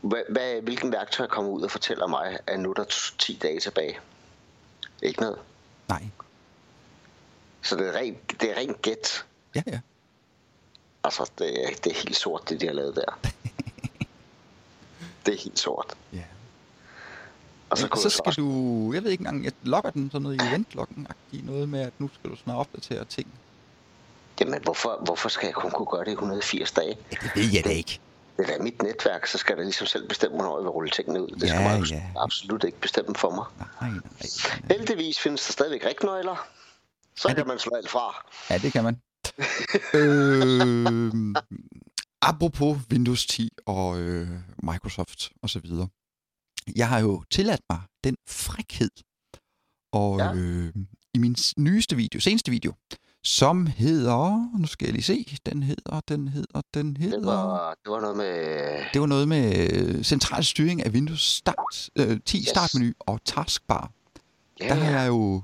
Hvad, 0.00 0.22
hvad, 0.28 0.60
hvilken 0.60 0.92
værktøj 0.92 1.26
kommer 1.26 1.50
ud 1.50 1.62
og 1.62 1.70
fortæller 1.70 2.06
mig, 2.06 2.38
at 2.46 2.60
nu 2.60 2.70
er 2.70 2.74
der 2.74 3.12
10 3.18 3.38
dage 3.42 3.60
tilbage? 3.60 3.98
Ikke 5.02 5.20
noget. 5.20 5.38
nej. 5.88 6.02
Så 7.62 7.76
det 7.76 7.88
er 7.88 7.92
rent, 7.92 8.40
det 8.40 8.50
er 8.50 8.56
rent 8.56 8.82
gæt. 8.82 9.24
Ja, 9.54 9.62
ja. 9.66 9.80
Altså, 11.04 11.30
det 11.38 11.64
er, 11.64 11.68
det 11.84 11.92
er 11.92 11.96
helt 11.96 12.16
sort, 12.16 12.48
det 12.48 12.60
de 12.60 12.66
har 12.66 12.72
lavet 12.74 12.96
der. 12.96 13.18
det 15.26 15.34
er 15.34 15.38
helt 15.38 15.58
sort. 15.58 15.96
ja. 16.12 16.24
Og 17.74 17.78
så, 17.78 17.88
kunne 17.88 18.02
så 18.02 18.10
skal 18.10 18.32
du, 18.36 18.92
jeg 18.94 19.04
ved 19.04 19.10
ikke 19.10 19.20
engang, 19.22 19.44
jeg 19.44 19.52
logger 19.62 19.90
den 19.90 20.10
sådan 20.10 20.22
noget 20.22 20.42
i 20.42 20.46
eventloggen 20.48 21.06
noget 21.32 21.68
med, 21.68 21.80
at 21.80 21.92
nu 21.98 22.10
skal 22.14 22.30
du 22.30 22.36
snart 22.36 22.56
opdatere 22.56 23.04
ting. 23.04 23.28
Jamen, 24.40 24.60
hvorfor, 24.62 25.00
hvorfor 25.04 25.28
skal 25.28 25.46
jeg 25.46 25.54
kun 25.54 25.70
kunne 25.70 25.86
gøre 25.90 26.04
det 26.04 26.10
i 26.10 26.12
180 26.12 26.72
dage? 26.72 26.96
Ja, 27.12 27.16
det 27.22 27.30
ved 27.34 27.50
jeg 27.54 27.64
da 27.64 27.68
ikke. 27.70 28.00
Det 28.36 28.50
er 28.58 28.62
mit 28.62 28.82
netværk, 28.82 29.26
så 29.26 29.38
skal 29.38 29.56
der 29.56 29.62
ligesom 29.62 29.86
selv 29.86 30.08
bestemme, 30.08 30.36
hvornår 30.36 30.58
jeg 30.58 30.62
vil 30.64 30.70
rulle 30.70 30.90
tingene 30.90 31.22
ud. 31.22 31.28
Det 31.28 31.48
skal 31.48 31.60
Ja, 31.62 31.68
man 31.78 31.84
ja. 31.84 32.02
absolut 32.16 32.64
ikke 32.64 32.80
bestemme 32.80 33.14
for 33.14 33.30
mig. 33.30 33.44
Nej, 33.80 33.90
nej, 33.90 33.90
nej. 33.90 34.76
Heldigvis 34.76 35.18
findes 35.20 35.46
der 35.46 35.52
stadigvæk 35.52 35.84
rignøgler. 35.84 36.46
Så 37.16 37.28
Er 37.28 37.32
det- 37.32 37.36
kan 37.36 37.46
man 37.46 37.58
slå 37.58 37.72
alt 37.76 37.90
fra. 37.90 38.24
Ja, 38.50 38.58
det 38.58 38.72
kan 38.72 38.84
man. 38.84 39.00
øh, 40.00 41.34
apropos 42.22 42.76
Windows 42.92 43.26
10 43.26 43.50
og 43.66 43.98
øh, 43.98 44.28
Microsoft 44.62 45.30
og 45.42 45.50
så 45.50 45.58
videre. 45.58 45.88
Jeg 46.76 46.88
har 46.88 46.98
jo 46.98 47.22
tilladt 47.30 47.60
mig 47.70 47.80
den 48.04 48.16
frækhed. 48.28 48.90
Og 49.92 50.18
Ja. 50.18 50.34
øh, 50.34 50.72
i 51.14 51.18
min 51.18 51.36
nyeste 51.56 51.96
video, 51.96 52.20
seneste 52.20 52.50
video, 52.50 52.72
som 53.24 53.66
hedder, 53.66 54.50
nu 54.58 54.66
skal 54.66 54.86
jeg 54.86 54.92
lige 54.92 55.02
se, 55.02 55.38
den 55.46 55.62
hedder, 55.62 56.00
den 56.08 56.28
hedder, 56.28 56.60
den 56.74 56.96
hedder... 56.96 57.16
Det 57.18 57.26
var, 57.26 57.74
det 57.84 57.90
var 57.92 58.00
noget 58.00 58.16
med... 58.16 58.84
Det 58.92 59.00
var 59.00 59.06
noget 59.06 59.28
med 59.28 59.70
øh, 59.72 60.04
central 60.04 60.44
styring 60.44 60.86
af 60.86 60.90
Windows 60.90 61.20
Start, 61.22 61.90
øh, 61.96 62.20
10 62.24 62.38
Yes. 62.38 62.48
startmenu 62.48 62.92
og 63.00 63.20
taskbar. 63.24 63.90
Ja, 64.60 64.68
Der 64.68 64.74
har 64.74 65.00
jeg 65.00 65.08
jo, 65.08 65.42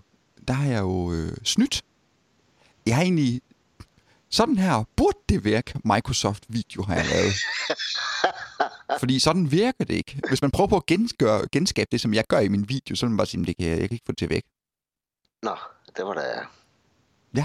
der 0.49 0.55
har 0.55 0.67
jeg 0.69 0.81
jo 0.81 1.13
øh, 1.13 1.37
snydt. 1.45 1.83
Jeg 2.87 2.97
har 2.97 3.03
egentlig... 3.03 3.41
Sådan 4.33 4.57
her 4.59 4.85
burde 4.97 5.19
det 5.29 5.45
virke 5.45 5.81
Microsoft-video, 5.85 6.83
har 6.83 6.95
jeg 6.95 7.07
lavet. 7.07 7.33
Fordi 9.01 9.19
sådan 9.19 9.53
virker 9.53 9.85
det 9.85 9.95
ikke. 9.95 10.21
Hvis 10.29 10.43
man 10.43 10.51
prøver 10.51 10.67
på 10.67 10.77
at 10.77 10.87
genskøre, 10.87 11.47
genskabe 11.53 11.89
det, 11.93 12.01
som 12.01 12.15
jeg 12.15 12.25
gør 12.29 12.39
i 12.39 12.49
min 12.49 12.69
video, 12.69 12.97
så 12.97 13.07
vil 13.07 13.11
man 13.11 13.17
bare 13.17 13.27
sige, 13.27 13.45
det 13.45 13.57
kan 13.57 13.67
jeg, 13.67 13.77
kan 13.77 13.91
ikke 13.91 14.05
få 14.07 14.13
det 14.13 14.19
til 14.19 14.31
væk. 14.31 14.45
Nå, 15.43 15.57
det 15.97 16.05
var 16.05 16.15
da... 16.15 16.23
Ja. 17.35 17.45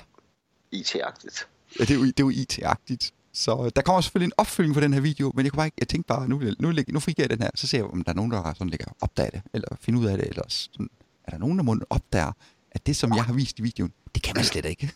IT-agtigt. 0.72 1.48
Ja, 1.80 1.84
det 1.84 1.92
er 1.92 1.96
jo, 1.96 2.06
det 2.06 2.20
er 2.20 2.24
jo 2.24 2.30
IT-agtigt. 2.30 3.12
Så 3.34 3.64
øh, 3.66 3.72
der 3.76 3.82
kommer 3.82 4.02
selvfølgelig 4.02 4.26
en 4.26 4.34
opfølging 4.38 4.74
på 4.74 4.80
den 4.80 4.94
her 4.94 5.02
video, 5.02 5.32
men 5.36 5.46
jeg 5.46 5.52
kunne 5.52 5.58
bare 5.58 5.68
ikke, 5.68 5.78
jeg 5.80 5.88
tænkte 5.88 6.08
bare, 6.08 6.28
nu, 6.30 6.42
nu, 6.60 6.74
nu 6.88 7.00
fik 7.00 7.20
jeg 7.20 7.30
den 7.30 7.42
her, 7.42 7.50
så 7.56 7.68
ser 7.68 7.78
jeg, 7.78 7.86
om 7.86 8.04
der 8.04 8.12
er 8.12 8.16
nogen, 8.16 8.32
der 8.32 8.54
sådan 8.54 8.70
ligger 8.70 8.86
opdager 9.02 9.30
det, 9.30 9.42
eller 9.54 9.68
finder 9.82 10.02
ud 10.02 10.06
af 10.06 10.18
det, 10.18 10.28
eller 10.28 10.44
sådan, 10.48 10.90
er 11.24 11.32
der 11.32 11.38
nogen, 11.38 11.58
der 11.58 11.64
må 11.64 11.78
opdager, 11.90 12.32
at 12.72 12.88
det, 12.88 12.96
som 12.96 13.16
jeg 13.16 13.24
har 13.24 13.34
vist 13.34 13.60
i 13.60 13.62
videoen, 13.62 13.94
det 14.16 14.24
kan 14.24 14.34
man 14.36 14.46
slet 14.46 14.66
ikke. 14.66 14.92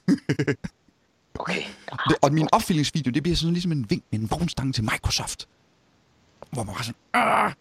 Okay. 1.40 1.62
Det, 2.10 2.18
og 2.22 2.34
min 2.34 2.48
opfølgningsvideo, 2.52 3.12
det 3.12 3.24
bliver 3.24 3.36
sådan 3.36 3.54
ligesom 3.54 3.72
en 3.72 3.90
vink 3.90 4.04
med 4.12 4.20
en 4.20 4.32
vognstang 4.32 4.76
til 4.76 4.84
Microsoft. 4.84 5.48
Hvor 6.52 6.64
man 6.64 6.76
bare 6.76 6.84
sådan, 6.84 7.02
Åh! 7.16 7.52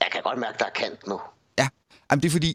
Jeg 0.00 0.08
kan 0.12 0.22
godt 0.22 0.38
mærke, 0.38 0.58
der 0.58 0.64
er 0.64 0.70
kant 0.70 1.06
nu. 1.06 1.20
ja, 1.58 1.68
Jamen, 2.10 2.22
det 2.22 2.28
er 2.28 2.32
fordi, 2.32 2.54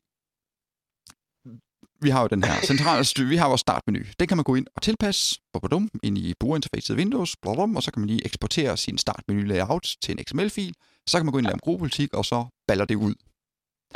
vi 2.02 2.10
har 2.10 2.22
jo 2.22 2.28
den 2.28 2.44
her 2.44 2.62
centrale 2.62 3.06
styr, 3.06 3.28
vi 3.28 3.36
har 3.36 3.48
vores 3.48 3.62
startmenu. 3.62 4.00
Den 4.20 4.28
kan 4.28 4.38
man 4.38 4.44
gå 4.44 4.56
ind 4.56 4.68
og 4.76 4.82
tilpasse, 4.82 5.42
bum, 5.54 5.90
ind 6.04 6.18
i 6.18 6.34
brugerinterfacet 6.40 6.98
Windows, 6.98 7.38
blum, 7.38 7.76
og 7.76 7.84
så 7.84 7.92
kan 7.92 8.00
man 8.00 8.08
lige 8.08 8.26
eksportere 8.26 8.78
sin 8.78 8.98
startmenu 8.98 9.42
layout 9.42 9.96
til 10.02 10.12
en 10.12 10.26
XML-fil. 10.26 10.74
Så 11.08 11.18
kan 11.18 11.26
man 11.26 11.32
gå 11.32 11.38
ind 11.38 11.46
og 11.46 11.50
lave 11.50 11.56
en 11.56 11.60
gruppepolitik, 11.60 12.14
og 12.14 12.26
så 12.26 12.46
baller 12.68 12.86
det 12.86 12.96
ud. 12.96 13.16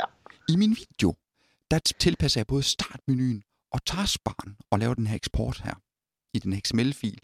Ja. 0.00 0.04
I 0.48 0.56
min 0.56 0.70
video, 0.70 1.14
der 1.70 1.78
tilpasser 1.78 2.40
jeg 2.40 2.46
både 2.46 2.62
startmenuen 2.62 3.42
og 3.72 3.84
taskbaren 3.84 4.56
og 4.70 4.78
laver 4.78 4.94
den 4.94 5.06
her 5.06 5.16
eksport 5.16 5.60
her 5.64 5.74
i 6.34 6.38
den 6.38 6.60
XML-fil. 6.60 7.18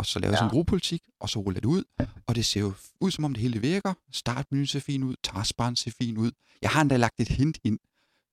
Og 0.00 0.06
så 0.06 0.18
laver 0.18 0.30
jeg 0.30 0.34
Ja. 0.34 0.38
sådan 0.38 0.46
en 0.46 0.50
gruppepolitik, 0.50 1.02
og 1.20 1.28
så 1.30 1.38
ruller 1.40 1.60
det 1.60 1.68
ud. 1.68 1.84
Og 2.26 2.34
det 2.34 2.44
ser 2.46 2.60
jo 2.60 2.72
ud, 3.00 3.10
som 3.10 3.24
om 3.24 3.34
det 3.34 3.40
hele 3.42 3.60
virker. 3.60 3.94
Startmenuen 4.12 4.66
ser 4.66 4.80
fin 4.80 5.02
ud, 5.02 5.14
taskbaren 5.22 5.76
ser 5.76 5.90
fin 5.90 6.16
ud. 6.18 6.30
Jeg 6.62 6.70
har 6.70 6.80
endda 6.80 6.96
lagt 6.96 7.20
et 7.20 7.28
hint 7.28 7.58
ind, 7.64 7.78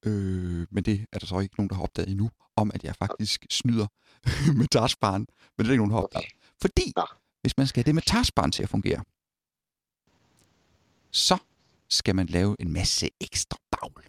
øh, 0.06 0.68
men 0.72 0.84
det 0.84 1.06
er 1.14 1.20
der 1.20 1.26
så 1.28 1.40
ikke 1.40 1.56
nogen, 1.58 1.70
der 1.70 1.76
har 1.76 1.84
opdaget 1.84 2.10
endnu, 2.10 2.30
om 2.56 2.72
at 2.74 2.84
jeg 2.84 2.96
faktisk 2.96 3.46
snyder 3.50 3.88
med 4.60 4.68
taskbaren. 4.68 5.28
Men 5.58 5.66
det 5.66 5.68
er 5.68 5.72
ikke 5.72 5.78
nogen, 5.86 5.92
der 5.92 5.98
har 5.98 6.04
opdaget. 6.04 6.26
Fordi, 6.62 6.94
hvis 7.42 7.58
man 7.58 7.68
skal 7.68 7.80
have 7.84 7.86
det 7.88 7.96
med 7.96 8.02
taskbaren 8.02 8.52
til 8.52 8.64
at 8.64 8.70
fungere, 8.70 9.04
så 11.12 11.38
skal 11.90 12.16
man 12.16 12.26
lave 12.28 12.56
en 12.60 12.74
masse 12.74 13.10
ekstra 13.22 13.58
bagl. 13.72 14.06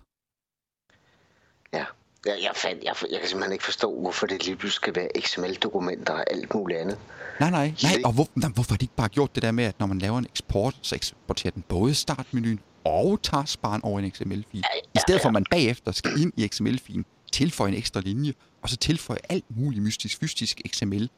Ja. 2.29 2.35
Jeg, 2.35 2.43
jeg, 2.43 2.53
fandt, 2.55 2.85
jeg, 2.85 2.95
jeg 3.11 3.21
kan 3.21 3.29
simpelthen 3.29 3.53
ikke 3.53 3.65
forstå, 3.65 4.01
hvorfor 4.01 4.27
det 4.27 4.45
lige 4.47 4.57
pludselig 4.57 4.75
skal 4.77 4.95
være 4.95 5.09
XML-dokumenter 5.21 6.13
og 6.13 6.25
alt 6.31 6.55
muligt 6.55 6.81
andet. 6.81 6.99
Nej, 7.41 7.51
nej, 7.51 7.75
nej. 7.83 7.93
Og 8.05 8.13
hvor, 8.13 8.29
nej, 8.35 8.51
hvorfor 8.51 8.73
har 8.73 8.77
de 8.77 8.85
ikke 8.85 8.97
bare 8.97 9.09
gjort 9.09 9.35
det 9.35 9.43
der 9.43 9.51
med, 9.51 9.65
at 9.65 9.79
når 9.81 9.87
man 9.87 9.99
laver 9.99 10.19
en 10.19 10.27
eksport, 10.31 10.79
så 10.83 10.95
eksporterer 10.95 11.51
den 11.51 11.65
både 11.69 11.95
startmenuen 11.95 12.61
og 12.85 13.23
taskbaren 13.23 13.85
over 13.85 13.99
en 13.99 14.11
XML-fil. 14.11 14.65
I 14.95 14.99
stedet 14.99 15.21
for, 15.21 15.29
at 15.29 15.33
man 15.33 15.45
bagefter 15.51 15.93
skal 15.93 16.21
ind 16.21 16.33
i 16.37 16.49
XML-filen, 16.49 17.05
tilføje 17.33 17.71
en 17.71 17.77
ekstra 17.77 18.01
linje, 18.01 18.33
og 18.63 18.69
så 18.69 18.77
tilføje 18.77 19.19
alt 19.29 19.45
muligt 19.49 19.83
mystisk, 19.83 20.21
fystisk 20.21 20.61
XML, 20.69 21.11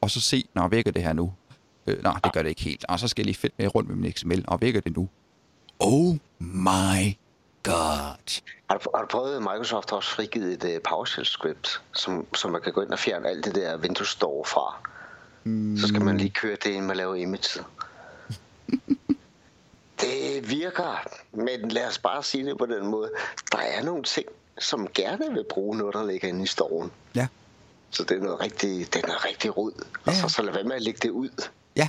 og 0.00 0.10
så 0.10 0.20
se, 0.20 0.44
når 0.54 0.68
vækker 0.68 0.92
det 0.92 1.02
her 1.02 1.12
nu. 1.12 1.32
Øh, 1.86 2.02
nej, 2.02 2.20
det 2.24 2.32
gør 2.32 2.42
det 2.42 2.48
ikke 2.48 2.62
helt. 2.62 2.84
Og 2.88 3.00
så 3.00 3.08
skal 3.08 3.22
jeg 3.22 3.26
lige 3.26 3.36
fedt 3.36 3.54
med 3.58 3.74
rundt 3.74 3.88
med 3.88 3.96
min 3.96 4.12
XML, 4.12 4.44
og 4.48 4.60
vækker 4.60 4.80
det 4.80 4.96
nu. 4.96 5.08
Oh 5.78 6.16
my 6.38 7.14
god. 7.72 8.16
Har 8.70 8.78
du, 8.78 8.90
har 8.94 9.02
du 9.02 9.06
prøvet, 9.10 9.36
at 9.36 9.42
Microsoft 9.42 9.90
har 9.90 9.96
også 9.96 10.10
frigivet 10.10 10.52
et 10.52 10.64
uh, 10.64 10.82
PowerShell-script, 10.88 11.80
som, 11.94 12.26
som 12.34 12.50
man 12.50 12.62
kan 12.62 12.72
gå 12.72 12.82
ind 12.82 12.90
og 12.90 12.98
fjerne 12.98 13.28
alt 13.28 13.44
det 13.44 13.54
der 13.54 13.76
Windows 13.78 14.08
Store 14.08 14.44
fra? 14.44 14.76
Mm. 15.44 15.76
Så 15.76 15.86
skal 15.88 16.04
man 16.04 16.16
lige 16.16 16.30
køre 16.30 16.56
det, 16.64 16.66
inden 16.66 16.86
man 16.86 16.96
laver 16.96 17.14
image. 17.14 17.60
det 20.00 20.50
virker, 20.50 21.08
men 21.32 21.68
lad 21.68 21.88
os 21.88 21.98
bare 21.98 22.22
sige 22.22 22.44
det 22.46 22.58
på 22.58 22.66
den 22.66 22.86
måde. 22.86 23.10
Der 23.52 23.58
er 23.58 23.82
nogle 23.84 24.02
ting, 24.02 24.26
som 24.58 24.88
gerne 24.94 25.32
vil 25.32 25.44
bruge 25.50 25.76
noget, 25.78 25.94
der 25.94 26.06
ligger 26.06 26.28
inde 26.28 26.42
i 26.42 26.46
storen. 26.46 26.90
Ja, 27.14 27.26
Så 27.90 28.04
det 28.04 28.16
er 28.16 28.20
noget 28.22 28.40
rigtig, 28.40 28.94
det 28.94 29.02
er 29.02 29.06
noget 29.06 29.24
rigtig 29.24 29.56
rod. 29.56 29.72
Ja, 30.06 30.10
Og 30.10 30.16
så, 30.16 30.28
så 30.28 30.42
lad 30.42 30.52
være 30.52 30.64
med 30.64 30.76
at 30.76 30.82
lægge 30.82 30.98
det 31.02 31.10
ud. 31.10 31.48
ja. 31.76 31.88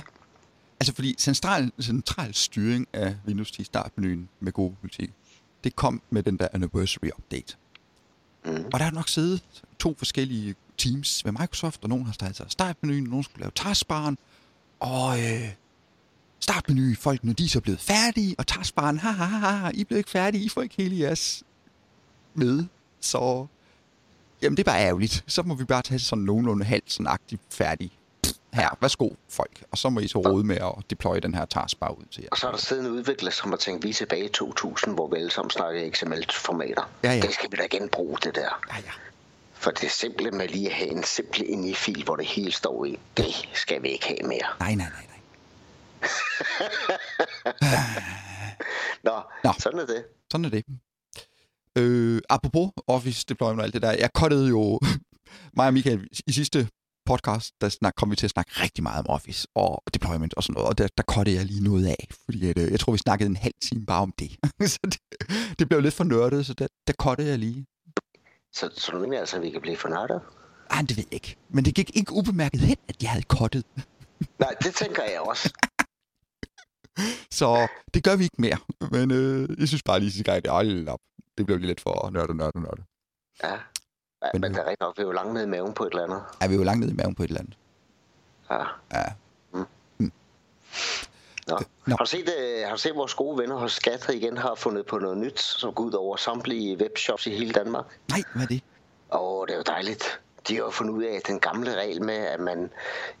Altså 0.80 0.94
fordi 0.94 1.14
central, 1.18 1.72
central 1.82 2.34
styring 2.34 2.88
af 2.92 3.16
Windows 3.26 3.50
10 3.50 3.64
startmenuen 3.64 4.28
med 4.40 4.52
gode 4.52 4.76
politik, 4.80 5.10
det 5.64 5.76
kom 5.76 6.02
med 6.10 6.22
den 6.22 6.36
der 6.36 6.48
anniversary 6.52 7.10
update. 7.18 7.56
Mm. 8.44 8.64
Og 8.64 8.78
der 8.78 8.84
har 8.84 8.90
nok 8.90 9.08
siddet 9.08 9.42
to 9.78 9.94
forskellige 9.98 10.54
teams 10.78 11.24
ved 11.24 11.32
Microsoft, 11.32 11.82
og 11.82 11.88
nogen 11.88 12.06
har 12.06 12.12
startet 12.12 12.52
startmenuen, 12.52 13.04
og 13.06 13.10
nogen 13.10 13.24
skulle 13.24 13.40
lave 13.40 13.52
taskbaren. 13.54 14.18
Og 14.80 15.18
øh, 15.18 15.48
startmenu, 16.40 16.94
folk, 16.94 17.24
når 17.24 17.32
de 17.32 17.44
er 17.44 17.48
så 17.48 17.60
blevet 17.60 17.80
færdige, 17.80 18.34
og 18.38 18.46
taskbaren, 18.46 18.98
ha, 18.98 19.10
ha, 19.10 19.24
ha, 19.24 19.50
ha, 19.50 19.70
I 19.74 19.84
blevet 19.84 19.98
ikke 19.98 20.10
færdige, 20.10 20.44
I 20.44 20.48
får 20.48 20.62
ikke 20.62 20.74
hele 20.76 20.98
jeres 20.98 21.42
med. 22.34 22.64
Så 23.00 23.46
jamen, 24.42 24.56
det 24.56 24.62
er 24.62 24.72
bare 24.72 24.80
ærgerligt. 24.80 25.24
Så 25.26 25.42
må 25.42 25.54
vi 25.54 25.64
bare 25.64 25.82
tage 25.82 25.98
sådan 25.98 26.24
nogenlunde 26.24 26.64
halvt 26.64 26.92
sådan 26.92 27.06
agtigt 27.06 27.42
færdig. 27.50 27.92
Her, 28.52 28.78
værsgo 28.80 29.10
folk. 29.28 29.62
Og 29.70 29.78
så 29.78 29.90
må 29.90 30.00
I 30.00 30.08
så 30.08 30.18
rode 30.18 30.44
med 30.44 30.56
at 30.56 30.90
deploye 30.90 31.20
den 31.20 31.34
her 31.34 31.44
taskbar 31.44 31.88
ud 31.88 32.04
til 32.10 32.22
jer. 32.22 32.28
Og 32.32 32.36
så 32.38 32.46
er 32.46 32.50
der 32.50 32.58
siden 32.58 32.86
en 32.86 32.92
udvikler, 32.92 33.30
som 33.30 33.50
har 33.50 33.56
tænkt, 33.56 33.84
vi 33.84 33.90
er 33.90 33.94
tilbage 33.94 34.24
i 34.24 34.28
2000, 34.28 34.94
hvor 34.94 35.08
vi 35.08 35.16
alle 35.16 35.30
sammen 35.30 35.50
snakkede 35.50 35.90
XML-formater. 35.90 36.90
Ja, 37.04 37.12
ja. 37.12 37.20
Det 37.20 37.34
skal 37.34 37.50
vi 37.52 37.56
da 37.56 37.64
igen 37.64 37.88
bruge, 37.88 38.18
det 38.22 38.34
der. 38.34 38.60
Ja, 38.70 38.76
ja. 38.76 38.90
For 39.52 39.70
det 39.70 39.90
simple 39.90 40.30
med 40.30 40.48
lige 40.48 40.68
at 40.68 40.74
have 40.74 40.90
en 40.90 41.02
simpel 41.02 41.44
INI-fil, 41.48 42.04
hvor 42.04 42.16
det 42.16 42.26
hele 42.26 42.52
står 42.52 42.84
i, 42.84 42.98
det 43.16 43.48
skal 43.52 43.82
vi 43.82 43.88
ikke 43.88 44.06
have 44.06 44.28
mere. 44.28 44.46
Nej, 44.60 44.74
nej, 44.74 44.88
nej, 44.88 45.06
nej. 45.08 45.20
Nå, 49.04 49.22
Nå. 49.44 49.52
sådan 49.58 49.78
er 49.78 49.86
det. 49.86 50.04
Sådan 50.32 50.44
er 50.44 50.48
det. 50.50 50.64
Øh, 51.78 52.20
apropos 52.28 52.70
Office 52.86 53.24
deployment 53.28 53.60
og 53.60 53.64
alt 53.64 53.74
det 53.74 53.82
der. 53.82 53.90
Jeg 53.90 54.12
kottede 54.12 54.48
jo 54.48 54.80
mig 55.56 55.66
og 55.66 55.72
Michael 55.74 56.08
i 56.26 56.32
sidste 56.32 56.68
podcast, 57.06 57.54
der 57.60 57.68
snak, 57.68 57.94
kom 57.96 58.10
vi 58.10 58.16
til 58.16 58.26
at 58.26 58.30
snakke 58.30 58.50
rigtig 58.62 58.82
meget 58.82 58.98
om 58.98 59.14
Office 59.14 59.48
og 59.54 59.82
deployment 59.94 60.34
og 60.34 60.42
sådan 60.42 60.54
noget, 60.54 60.68
og 60.68 60.78
der, 60.78 60.88
der 60.96 61.02
kottede 61.02 61.36
jeg 61.36 61.44
lige 61.44 61.64
noget 61.64 61.86
af, 61.86 62.08
fordi 62.24 62.48
at, 62.50 62.58
øh, 62.58 62.70
jeg 62.70 62.80
tror, 62.80 62.92
vi 62.92 62.98
snakkede 62.98 63.30
en 63.30 63.36
halv 63.36 63.54
time 63.62 63.86
bare 63.86 64.02
om 64.02 64.12
det. 64.18 64.30
så 64.72 64.78
det, 64.84 64.98
det 65.58 65.68
blev 65.68 65.80
lidt 65.80 65.94
for 65.94 66.04
nørdet, 66.04 66.46
så 66.46 66.54
der, 66.54 66.66
der 66.86 66.92
kottede 66.98 67.28
jeg 67.28 67.38
lige. 67.38 67.66
Så, 68.52 68.70
så 68.76 68.92
du 68.92 68.98
mener 68.98 69.20
altså, 69.20 69.36
at 69.36 69.42
vi 69.42 69.50
kan 69.50 69.60
blive 69.60 69.76
fornørdet? 69.76 70.20
Ej, 70.70 70.80
det 70.88 70.96
ved 70.96 71.04
jeg 71.04 71.14
ikke. 71.14 71.36
Men 71.48 71.64
det 71.64 71.74
gik 71.74 71.96
ikke 71.96 72.12
ubemærket 72.12 72.60
hen, 72.60 72.76
at 72.88 73.02
jeg 73.02 73.10
havde 73.10 73.24
kottet. 73.24 73.64
Nej, 74.44 74.54
det 74.62 74.74
tænker 74.74 75.02
jeg 75.04 75.20
også. 75.20 75.52
Så 77.40 77.68
det 77.94 78.04
gør 78.04 78.16
vi 78.16 78.24
ikke 78.24 78.40
mere. 78.46 78.58
Men 78.90 79.10
øh, 79.10 79.60
jeg 79.60 79.68
synes 79.68 79.82
bare 79.82 80.00
lige, 80.00 80.30
at 80.30 80.44
det, 80.44 80.52
hold 80.52 80.88
op. 80.88 81.00
det 81.38 81.46
blev 81.46 81.58
lige 81.58 81.66
lidt 81.66 81.80
for 81.80 82.10
nørdet, 82.10 82.36
nørdet, 82.36 82.62
nørdet. 82.62 82.84
Ja. 83.42 83.56
Ja, 84.22 84.28
Men, 84.32 84.40
men 84.40 84.54
det 84.54 84.60
er 84.60 84.64
rigtig 84.64 84.86
nok, 84.86 84.98
vi 84.98 85.02
er 85.02 85.06
jo 85.06 85.12
langt 85.12 85.32
nede 85.34 85.44
i 85.44 85.48
maven 85.48 85.72
på 85.74 85.84
et 85.84 85.90
eller 85.90 86.04
andet. 86.04 86.22
Er 86.40 86.48
vi 86.48 86.54
jo 86.54 86.62
langt 86.62 86.80
nede 86.80 86.92
i 86.92 86.96
maven 86.96 87.14
på 87.14 87.22
et 87.22 87.28
eller 87.28 87.40
andet. 87.40 87.56
Ja. 88.50 88.64
Ja. 88.92 89.04
Nå. 91.50 91.58
Nå. 91.86 91.96
Har, 91.96 92.04
du 92.04 92.06
set, 92.06 92.30
øh, 92.38 92.62
har 92.64 92.70
du 92.74 92.80
set, 92.80 92.94
vores 92.94 93.14
gode 93.14 93.38
venner 93.38 93.56
hos 93.56 93.72
Skat 93.72 94.08
igen 94.08 94.38
har 94.38 94.54
fundet 94.54 94.86
på 94.86 94.98
noget 94.98 95.18
nyt, 95.18 95.40
som 95.40 95.74
går 95.74 95.84
ud 95.84 95.92
over 95.92 96.16
samtlige 96.16 96.76
webshops 96.76 97.26
i 97.26 97.30
hele 97.30 97.52
Danmark? 97.52 97.84
Nej, 98.08 98.22
hvad 98.34 98.42
er 98.42 98.46
det? 98.46 98.62
Åh, 99.12 99.46
det 99.46 99.52
er 99.52 99.56
jo 99.56 99.62
dejligt. 99.66 100.20
De 100.48 100.54
har 100.54 100.62
jo 100.62 100.70
fundet 100.70 100.94
ud 100.94 101.02
af, 101.02 101.16
at 101.16 101.26
den 101.26 101.40
gamle 101.40 101.74
regel 101.74 102.02
med, 102.02 102.14
at 102.14 102.40
man 102.40 102.70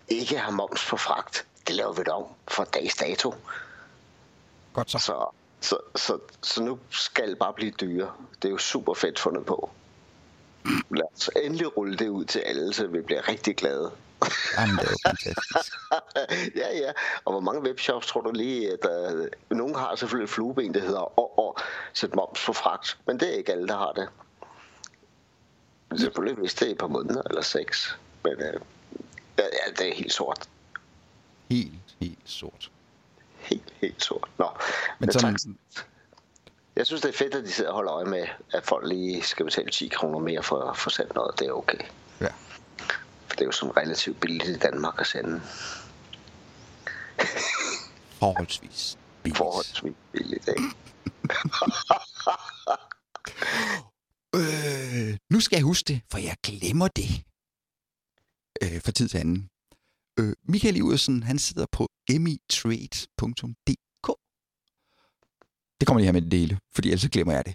ikke 0.08 0.38
har 0.38 0.50
moms 0.50 0.86
på 0.90 0.96
fragt, 0.96 1.46
det 1.66 1.74
laver 1.74 1.92
vi 1.92 1.98
det 1.98 2.08
om 2.08 2.24
for 2.48 2.64
dags 2.64 2.96
dato. 2.96 3.34
Godt 4.72 4.90
så. 4.90 4.98
Så, 4.98 5.26
så, 5.60 5.76
så, 5.96 6.18
så 6.42 6.62
nu 6.62 6.78
skal 6.90 7.28
det 7.30 7.38
bare 7.38 7.52
blive 7.52 7.70
dyre. 7.70 8.10
Det 8.42 8.48
er 8.48 8.52
jo 8.52 8.58
super 8.58 8.94
fedt 8.94 9.18
fundet 9.18 9.46
på. 9.46 9.70
Lad 10.98 11.16
os 11.16 11.30
endelig 11.36 11.76
rulle 11.76 11.96
det 11.96 12.08
ud 12.08 12.24
til 12.24 12.38
alle, 12.38 12.72
så 12.72 12.86
vi 12.86 13.00
bliver 13.00 13.28
rigtig 13.28 13.56
glade. 13.56 13.90
Jamen, 14.58 14.76
det 14.76 14.86
er 14.86 14.90
jo 14.90 14.96
fantastisk. 15.06 15.76
ja, 16.62 16.78
ja. 16.78 16.92
Og 17.24 17.32
hvor 17.32 17.40
mange 17.40 17.62
webshops 17.62 18.06
tror 18.06 18.20
du 18.20 18.30
lige, 18.30 18.72
at 18.72 18.78
der... 18.82 19.26
Nogle 19.50 19.76
har 19.76 19.96
selvfølgelig 19.96 20.24
et 20.24 20.30
flueben, 20.30 20.74
der 20.74 20.80
hedder 20.80 21.18
åh, 21.20 21.46
åh, 21.46 21.52
sæt 21.92 22.14
moms 22.14 22.44
på 22.46 22.52
fragt. 22.52 22.98
Men 23.06 23.20
det 23.20 23.28
er 23.28 23.32
ikke 23.32 23.52
alle, 23.52 23.68
der 23.68 23.76
har 23.76 23.92
det. 23.92 24.08
Selvfølgelig 26.00 26.38
hvis 26.38 26.54
det 26.54 26.68
er 26.68 26.72
et 26.72 26.78
par 26.78 26.86
måneder 26.86 27.22
eller 27.22 27.42
seks. 27.42 27.98
Men 28.24 28.32
øh, 28.32 28.60
ja, 29.38 29.72
det 29.78 29.88
er 29.88 29.94
helt 29.94 30.12
sort. 30.12 30.48
Helt, 31.50 31.72
helt 32.00 32.18
sort. 32.24 32.70
Helt, 33.38 33.74
helt 33.80 34.02
sort. 34.02 34.28
Nå, 34.38 34.48
Men 34.98 35.06
men 35.06 35.12
sådan, 35.12 35.58
tak. 35.74 35.84
Jeg 36.80 36.86
synes, 36.86 37.02
det 37.02 37.08
er 37.08 37.18
fedt, 37.18 37.34
at 37.34 37.44
de 37.44 37.52
sidder 37.52 37.70
og 37.70 37.74
holder 37.74 37.92
øje 37.92 38.04
med, 38.04 38.26
at 38.52 38.64
folk 38.64 38.88
lige 38.88 39.22
skal 39.22 39.44
betale 39.44 39.70
10 39.70 39.88
kroner 39.88 40.18
mere 40.18 40.42
for 40.42 40.70
at 40.70 40.76
få 40.76 40.90
sendt 40.90 41.14
noget. 41.14 41.38
Det 41.38 41.46
er 41.46 41.52
okay. 41.52 41.78
ja. 42.20 42.26
For 43.26 43.36
det 43.36 43.40
er 43.40 43.44
jo 43.44 43.52
som 43.52 43.70
relativt 43.70 44.20
billigt 44.20 44.48
i 44.48 44.58
Danmark 44.58 45.00
at 45.00 45.06
sende. 45.06 45.40
forholdsvis 48.18 48.98
billigt. 49.22 49.38
Forholdsvis 49.38 49.94
billigt, 50.12 50.48
ikke? 50.48 50.62
Øh, 54.38 55.18
nu 55.30 55.40
skal 55.40 55.56
jeg 55.56 55.64
huske 55.64 55.86
det, 55.88 56.00
for 56.10 56.18
jeg 56.18 56.36
glemmer 56.42 56.88
det. 56.88 57.10
Øh, 58.62 58.82
fra 58.84 58.92
tid 58.92 59.08
til 59.08 59.18
anden. 59.18 59.48
Øh, 60.18 60.32
Michael 60.48 60.76
Iversen, 60.76 61.22
han 61.22 61.38
sidder 61.38 61.66
på 61.72 61.88
emitrade.dk. 62.08 63.89
Det 65.80 65.86
kommer 65.86 65.98
lige 65.98 66.06
her 66.06 66.12
med 66.12 66.22
det 66.22 66.30
dele, 66.32 66.58
fordi 66.74 66.88
ellers 66.88 67.00
så 67.00 67.08
glemmer 67.08 67.32
jeg 67.34 67.44
det. 67.46 67.54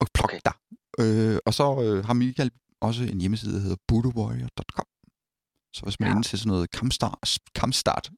Og 0.00 0.06
plok 0.14 0.30
Okay. 0.30 0.40
der. 0.44 0.52
Øh, 1.00 1.38
og 1.46 1.54
så 1.54 1.82
øh, 1.82 2.04
har 2.04 2.12
Michael 2.14 2.50
også 2.80 3.02
en 3.04 3.20
hjemmeside, 3.20 3.54
der 3.54 3.60
hedder 3.60 3.76
budowarrior.com. 3.88 4.86
Så 5.74 5.82
hvis 5.82 6.00
man 6.00 6.06
Ja. 6.06 6.12
er 6.12 6.16
inde 6.16 6.28
til 6.28 6.38
sådan 6.38 6.48
noget 6.50 6.70
kampstart, 6.70 7.38
kampstart. 7.54 8.10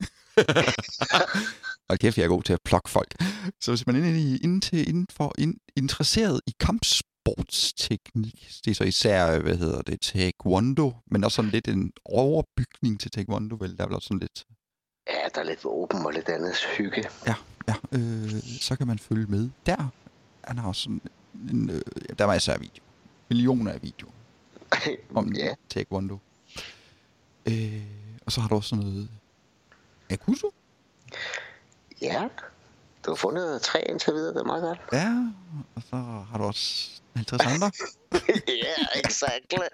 og 1.88 1.98
kæft, 1.98 2.18
jeg 2.18 2.24
er 2.24 2.28
god 2.28 2.42
til 2.42 2.52
at 2.52 2.58
plukke 2.64 2.90
folk. 2.90 3.14
Så 3.60 3.70
hvis 3.70 3.86
man 3.86 3.96
er 3.96 3.98
inde, 4.08 4.20
i, 4.20 4.36
inde, 4.36 4.60
til, 4.60 4.88
inden 4.88 5.06
for, 5.10 5.34
ind, 5.38 5.54
interesseret 5.76 6.40
i 6.46 6.52
kampsportsteknik, 6.60 8.48
det 8.64 8.70
er 8.70 8.74
så 8.74 8.84
især, 8.84 9.38
hvad 9.38 9.56
hedder 9.56 9.82
det, 9.82 10.00
taekwondo, 10.00 10.94
men 11.10 11.24
også 11.24 11.36
sådan 11.36 11.50
lidt 11.50 11.68
en 11.68 11.92
overbygning 12.04 13.00
til 13.00 13.10
taekwondo, 13.10 13.56
vel? 13.60 13.76
Der 13.76 13.82
er 13.84 13.86
vel 13.88 13.94
også 13.94 14.06
sådan 14.06 14.18
lidt, 14.20 14.44
der 15.36 15.42
er 15.42 15.46
lidt 15.46 15.64
åben 15.64 16.06
og 16.06 16.12
lidt 16.12 16.28
andet 16.28 16.56
hygge. 16.76 17.04
ja, 17.26 17.34
ja 17.68 17.74
øh, 17.92 18.30
så 18.60 18.76
kan 18.76 18.86
man 18.86 18.98
følge 18.98 19.26
med 19.26 19.50
der. 19.66 19.88
Han 20.44 20.58
har 20.58 20.68
også 20.68 20.82
sådan 20.82 21.00
en, 21.50 21.70
øh, 21.70 21.82
der 22.18 22.24
er 22.24 22.28
masser 22.28 22.52
af 22.52 22.60
video. 22.60 22.82
Millioner 23.28 23.72
af 23.72 23.82
videoer 23.82 24.12
om 25.14 25.32
ja, 25.32 25.54
taekwondo. 25.68 26.18
Øh, 27.48 27.82
og 28.26 28.32
så 28.32 28.40
har 28.40 28.48
du 28.48 28.54
også 28.54 28.68
sådan 28.68 28.84
noget 28.84 29.08
Akusu. 30.10 30.50
ja. 32.02 32.28
Du 33.06 33.10
har 33.10 33.16
fundet 33.16 33.62
tre 33.62 33.88
indtil 33.88 34.12
videre, 34.12 34.34
det 34.34 34.40
er 34.40 34.44
meget 34.44 34.62
godt. 34.62 34.80
Ja, 34.92 35.32
og 35.74 35.82
så 35.82 35.96
har 36.30 36.38
du 36.38 36.44
også 36.44 36.90
50 37.16 37.42
andre. 37.46 37.70
ja, 38.64 39.00
exactly. 39.04 39.66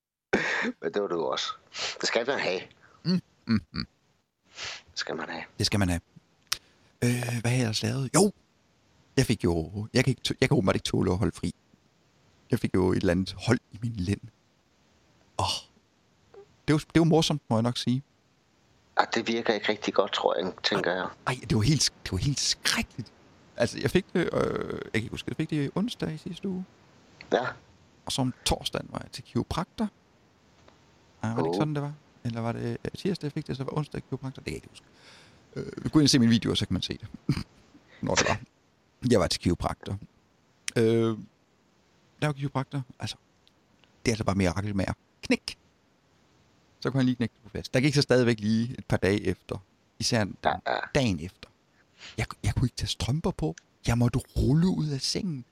Men 0.82 0.92
det 0.94 1.02
var 1.02 1.08
du 1.08 1.24
også. 1.24 1.52
Det 2.00 2.08
skal 2.08 2.26
man 2.26 2.38
have. 2.38 2.60
Mm, 3.04 3.20
mm. 3.46 3.60
Det 3.72 3.86
skal 4.98 5.16
man 5.16 5.28
have. 5.28 5.42
Det 5.58 5.66
skal 5.66 5.78
man 5.78 5.88
have. 5.88 6.00
Øh, 7.04 7.10
hvad 7.40 7.50
har 7.50 7.56
jeg 7.56 7.60
ellers 7.60 7.82
lavet? 7.82 8.10
Jo! 8.14 8.32
Jeg 9.16 9.26
fik 9.26 9.44
jo... 9.44 9.86
Jeg 9.94 10.04
kan, 10.04 10.10
ikke, 10.10 10.34
jeg 10.40 10.48
kan 10.48 10.56
åbenbart 10.58 10.76
ikke 10.76 10.84
tåle 10.84 11.10
at 11.12 11.18
holde 11.18 11.32
fri. 11.32 11.54
Jeg 12.50 12.58
fik 12.58 12.74
jo 12.74 12.92
et 12.92 12.96
eller 12.96 13.10
andet 13.10 13.34
hold 13.46 13.58
i 13.72 13.78
min 13.82 13.92
lænd. 13.96 14.20
Åh. 15.38 15.44
Det 16.68 16.72
var, 16.72 16.78
det 16.94 17.00
var 17.00 17.04
morsomt, 17.04 17.42
må 17.50 17.56
jeg 17.56 17.62
nok 17.62 17.76
sige. 17.78 18.02
Ah, 18.96 19.06
det 19.14 19.28
virker 19.28 19.54
ikke 19.54 19.68
rigtig 19.68 19.94
godt, 19.94 20.12
tror 20.12 20.36
jeg, 20.38 20.52
tænker 20.62 20.92
jeg. 20.92 21.06
Ej, 21.26 21.36
det 21.40 21.54
var 21.56 21.62
helt, 21.62 21.92
det 22.04 22.12
var 22.12 22.18
helt 22.18 22.40
skrækkeligt. 22.40 23.12
Altså, 23.56 23.78
jeg 23.78 23.90
fik 23.90 24.04
det... 24.12 24.20
Øh, 24.32 24.72
jeg 24.72 24.80
kan 24.82 24.90
ikke 24.94 25.08
huske, 25.10 25.28
jeg 25.28 25.36
fik 25.36 25.50
det 25.50 25.70
onsdag 25.74 26.12
i 26.14 26.16
sidste 26.18 26.48
uge. 26.48 26.64
Ja, 27.32 27.46
Og 28.06 28.12
så 28.12 28.20
om 28.20 28.34
torsdagen 28.44 28.88
var 28.92 28.98
jeg 29.02 29.10
til 29.12 29.24
kiropraktor. 29.24 29.88
Ah, 31.22 31.30
var 31.30 31.36
det 31.36 31.40
ikke 31.48 31.48
Oh. 31.50 31.60
sådan, 31.60 31.74
det 31.74 31.82
var? 31.82 31.92
Eller 32.24 32.40
var 32.40 32.52
det 32.52 32.78
øh, 32.84 32.90
tirsdag, 32.98 33.24
jeg 33.24 33.32
fik 33.32 33.46
det, 33.46 33.56
så 33.56 33.64
var 33.64 33.78
onsdag 33.78 34.02
kiropraktor? 34.08 34.42
Det 34.42 34.44
kan 34.44 34.52
jeg 34.52 34.56
ikke 34.56 34.68
huske. 34.70 34.86
Øh, 35.56 35.90
gå 35.90 35.98
ind 35.98 36.06
og 36.06 36.10
se 36.10 36.18
min 36.18 36.30
video, 36.30 36.54
så 36.54 36.66
kan 36.66 36.72
man 36.74 36.82
se 36.82 36.98
det. 36.98 37.08
Når 38.02 38.14
det 38.14 38.28
var. 38.28 38.40
Jeg 39.10 39.20
var 39.20 39.26
til 39.26 39.40
kiropraktor. 39.40 39.98
Øh, 40.76 41.18
der 42.20 42.26
var 42.26 42.32
kiropraktor. 42.32 42.82
Altså, 43.00 43.16
det 44.04 44.10
er 44.10 44.14
altså 44.14 44.24
bare 44.24 44.34
mirakel 44.36 44.76
med 44.76 44.84
knæk. 45.22 45.56
Så 46.80 46.90
kunne 46.90 46.98
han 46.98 47.06
lige 47.06 47.16
knække 47.16 47.32
det 47.34 47.42
på 47.42 47.48
plads. 47.48 47.68
Der 47.68 47.80
gik 47.80 47.94
så 47.94 48.02
stadigvæk 48.02 48.40
lige 48.40 48.74
et 48.78 48.84
par 48.86 48.96
dage 48.96 49.26
efter. 49.26 49.56
Især 49.98 50.24
dagen 50.94 51.20
efter. 51.20 51.48
Jeg, 52.18 52.26
jeg 52.44 52.54
kunne 52.54 52.66
ikke 52.66 52.76
tage 52.76 52.88
strømper 52.88 53.30
på. 53.30 53.54
Jeg 53.86 53.98
måtte 53.98 54.18
rulle 54.18 54.68
ud 54.68 54.88
af 54.88 55.00
sengen. 55.00 55.44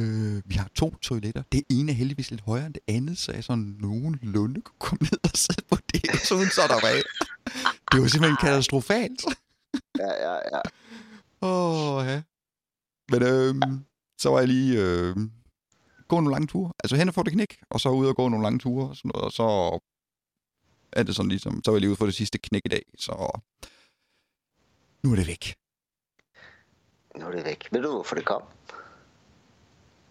Øh, 0.00 0.42
vi 0.44 0.54
har 0.54 0.70
to 0.74 0.96
toiletter. 0.96 1.42
Det 1.52 1.62
ene 1.70 1.92
er 1.92 1.96
heldigvis 1.96 2.30
lidt 2.30 2.40
højere 2.40 2.66
end 2.66 2.74
det 2.74 2.82
andet, 2.88 3.18
så 3.18 3.32
jeg 3.32 3.44
sådan 3.44 3.76
nogenlunde 3.78 4.60
kunne 4.60 4.78
komme 4.78 4.98
ned 5.12 5.20
og 5.24 5.30
sidde 5.34 5.62
på 5.70 5.76
det, 5.92 6.20
så 6.20 6.34
uden 6.34 6.48
så 6.48 6.62
der 6.68 6.80
var 6.84 6.88
af. 6.88 7.02
Det 7.92 8.00
var 8.02 8.08
simpelthen 8.08 8.36
katastrofalt. 8.36 9.22
ja, 9.98 10.12
ja, 10.26 10.34
ja. 10.34 10.60
Åh, 11.42 11.96
oh, 11.96 12.06
ja. 12.06 12.22
Men 13.12 13.22
øhm, 13.22 13.84
så 14.18 14.30
var 14.30 14.38
jeg 14.38 14.48
lige 14.48 14.80
øh, 14.82 15.16
gå 16.08 16.16
nogle 16.20 16.30
lange 16.30 16.46
ture. 16.46 16.72
Altså 16.84 16.96
hen 16.96 17.08
og 17.08 17.14
få 17.14 17.22
det 17.22 17.32
knæk, 17.32 17.56
og 17.70 17.80
så 17.80 17.88
ud 17.88 18.06
og 18.06 18.16
gå 18.16 18.28
nogle 18.28 18.42
lange 18.42 18.58
ture 18.58 18.88
og 18.88 18.96
sådan 18.96 19.10
noget, 19.14 19.24
og 19.24 19.32
så 19.32 19.78
er 20.92 21.02
det 21.02 21.16
sådan 21.16 21.28
ligesom, 21.28 21.64
så 21.64 21.70
var 21.70 21.76
jeg 21.76 21.80
lige 21.80 21.90
ude 21.90 21.96
for 21.96 22.06
det 22.06 22.14
sidste 22.14 22.38
knæk 22.38 22.62
i 22.64 22.68
dag, 22.68 22.82
så 22.98 23.40
nu 25.02 25.12
er 25.12 25.16
det 25.16 25.26
væk. 25.26 25.54
Nu 27.16 27.26
er 27.26 27.30
det 27.30 27.44
væk. 27.44 27.68
Ved 27.72 27.82
du, 27.82 27.90
hvorfor 27.90 28.16
det 28.16 28.24
kom? 28.24 28.42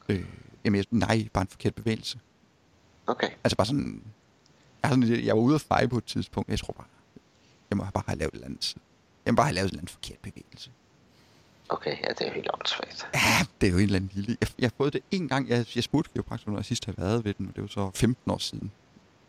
Øh, 0.10 0.26
jamen, 0.66 0.78
jeg, 0.78 0.86
nej, 0.92 1.28
bare 1.34 1.42
en 1.42 1.48
forkert 1.48 1.76
bevægelse. 1.76 2.20
Okay. 3.08 3.30
Altså 3.44 3.58
bare 3.58 3.68
sådan, 3.68 4.04
jeg, 4.84 4.92
sådan, 4.92 5.26
jeg 5.26 5.36
var 5.36 5.42
ude 5.42 5.56
at 5.56 5.62
feje 5.62 5.88
på 5.88 5.98
et 5.98 6.06
tidspunkt, 6.06 6.50
jeg 6.50 6.60
tror 6.60 6.74
bare, 6.74 6.88
jeg 7.70 7.78
må 7.78 7.86
bare 7.94 8.04
have 8.08 8.18
lavet 8.18 8.30
et 8.30 8.34
eller 8.34 8.48
andet, 8.48 8.76
jeg 9.26 9.34
må 9.34 9.36
bare 9.36 9.46
have 9.46 9.56
lavet 9.56 9.66
en 9.66 9.70
eller 9.70 9.82
anden 9.82 9.94
forkert 9.94 10.20
bevægelse. 10.20 10.72
Okay, 11.70 11.98
ja, 12.04 12.08
det 12.10 12.22
er 12.22 12.26
jo 12.26 12.34
helt 12.34 12.50
åndssvagt. 12.54 13.08
Ja, 13.14 13.46
det 13.62 13.68
er 13.68 13.72
jo 13.72 13.78
en 13.78 13.84
eller 13.84 13.96
anden 13.96 14.12
lille... 14.14 14.38
Jeg, 14.42 14.50
jeg 14.60 14.68
har 14.68 14.74
fået 14.78 14.94
det 14.94 15.02
en 15.12 15.28
gang. 15.28 15.50
Jeg, 15.50 15.66
jeg 15.76 15.84
spurgte 15.84 16.12
kiropraktor, 16.14 16.52
når 16.52 16.58
jeg 16.58 16.66
sidst 16.66 16.86
havde 16.86 16.98
været 16.98 17.26
ved 17.26 17.34
den, 17.34 17.48
og 17.48 17.56
det 17.56 17.62
var 17.62 17.68
så 17.68 17.92
15 17.96 18.32
år 18.32 18.38
siden. 18.38 18.72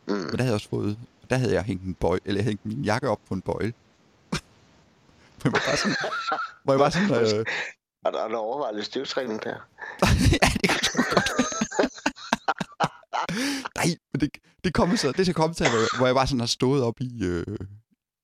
Mm. 0.06 0.14
Men 0.14 0.30
der 0.30 0.36
havde 0.36 0.46
jeg 0.46 0.54
også 0.54 0.68
fået... 0.68 0.98
Der 1.30 1.36
havde 1.36 1.54
jeg 1.54 1.62
hængt 1.62 1.84
en 1.84 1.94
bøj, 1.94 2.18
eller 2.24 2.38
jeg 2.38 2.44
hængt 2.44 2.66
min 2.66 2.84
jakke 2.84 3.08
op 3.08 3.20
på 3.28 3.34
en 3.34 3.40
bøjle. 3.40 3.72
hvor 5.40 5.44
jeg 5.44 5.52
bare 5.52 5.76
sådan... 5.76 5.96
Hvor 6.62 6.72
jeg 6.72 6.78
bare 6.78 6.90
sådan... 6.90 7.38
Øh, 7.38 7.46
Og 8.04 8.12
der 8.12 8.20
er 8.24 8.28
der 8.28 8.36
overvejet 8.36 8.74
lidt 8.74 8.86
styrketræning 8.86 9.42
der. 9.42 9.56
ja, 10.36 10.48
det 10.60 10.68
kan 10.70 11.04
godt. 11.14 11.30
Nej, 13.78 13.88
men 14.12 14.20
det, 14.20 14.30
det, 14.64 14.74
kom 14.74 14.96
så, 14.96 15.12
det 15.12 15.20
er 15.20 15.24
så 15.24 15.32
kommet 15.32 15.56
til, 15.56 15.66
hvor, 15.68 15.98
hvor 15.98 16.06
jeg 16.06 16.14
bare 16.14 16.26
sådan 16.26 16.40
har 16.40 16.46
stået 16.58 16.82
op 16.82 17.00
i, 17.00 17.24
øh, 17.24 17.58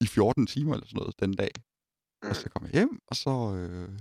i 0.00 0.06
14 0.06 0.46
timer 0.46 0.74
eller 0.74 0.86
sådan 0.86 0.98
noget 0.98 1.20
den 1.20 1.32
dag. 1.34 1.50
Mm. 2.22 2.28
Og 2.28 2.36
så 2.36 2.48
kom 2.50 2.62
jeg 2.64 2.72
hjem, 2.72 3.00
og 3.08 3.16
så, 3.16 3.54
øh, 3.56 3.98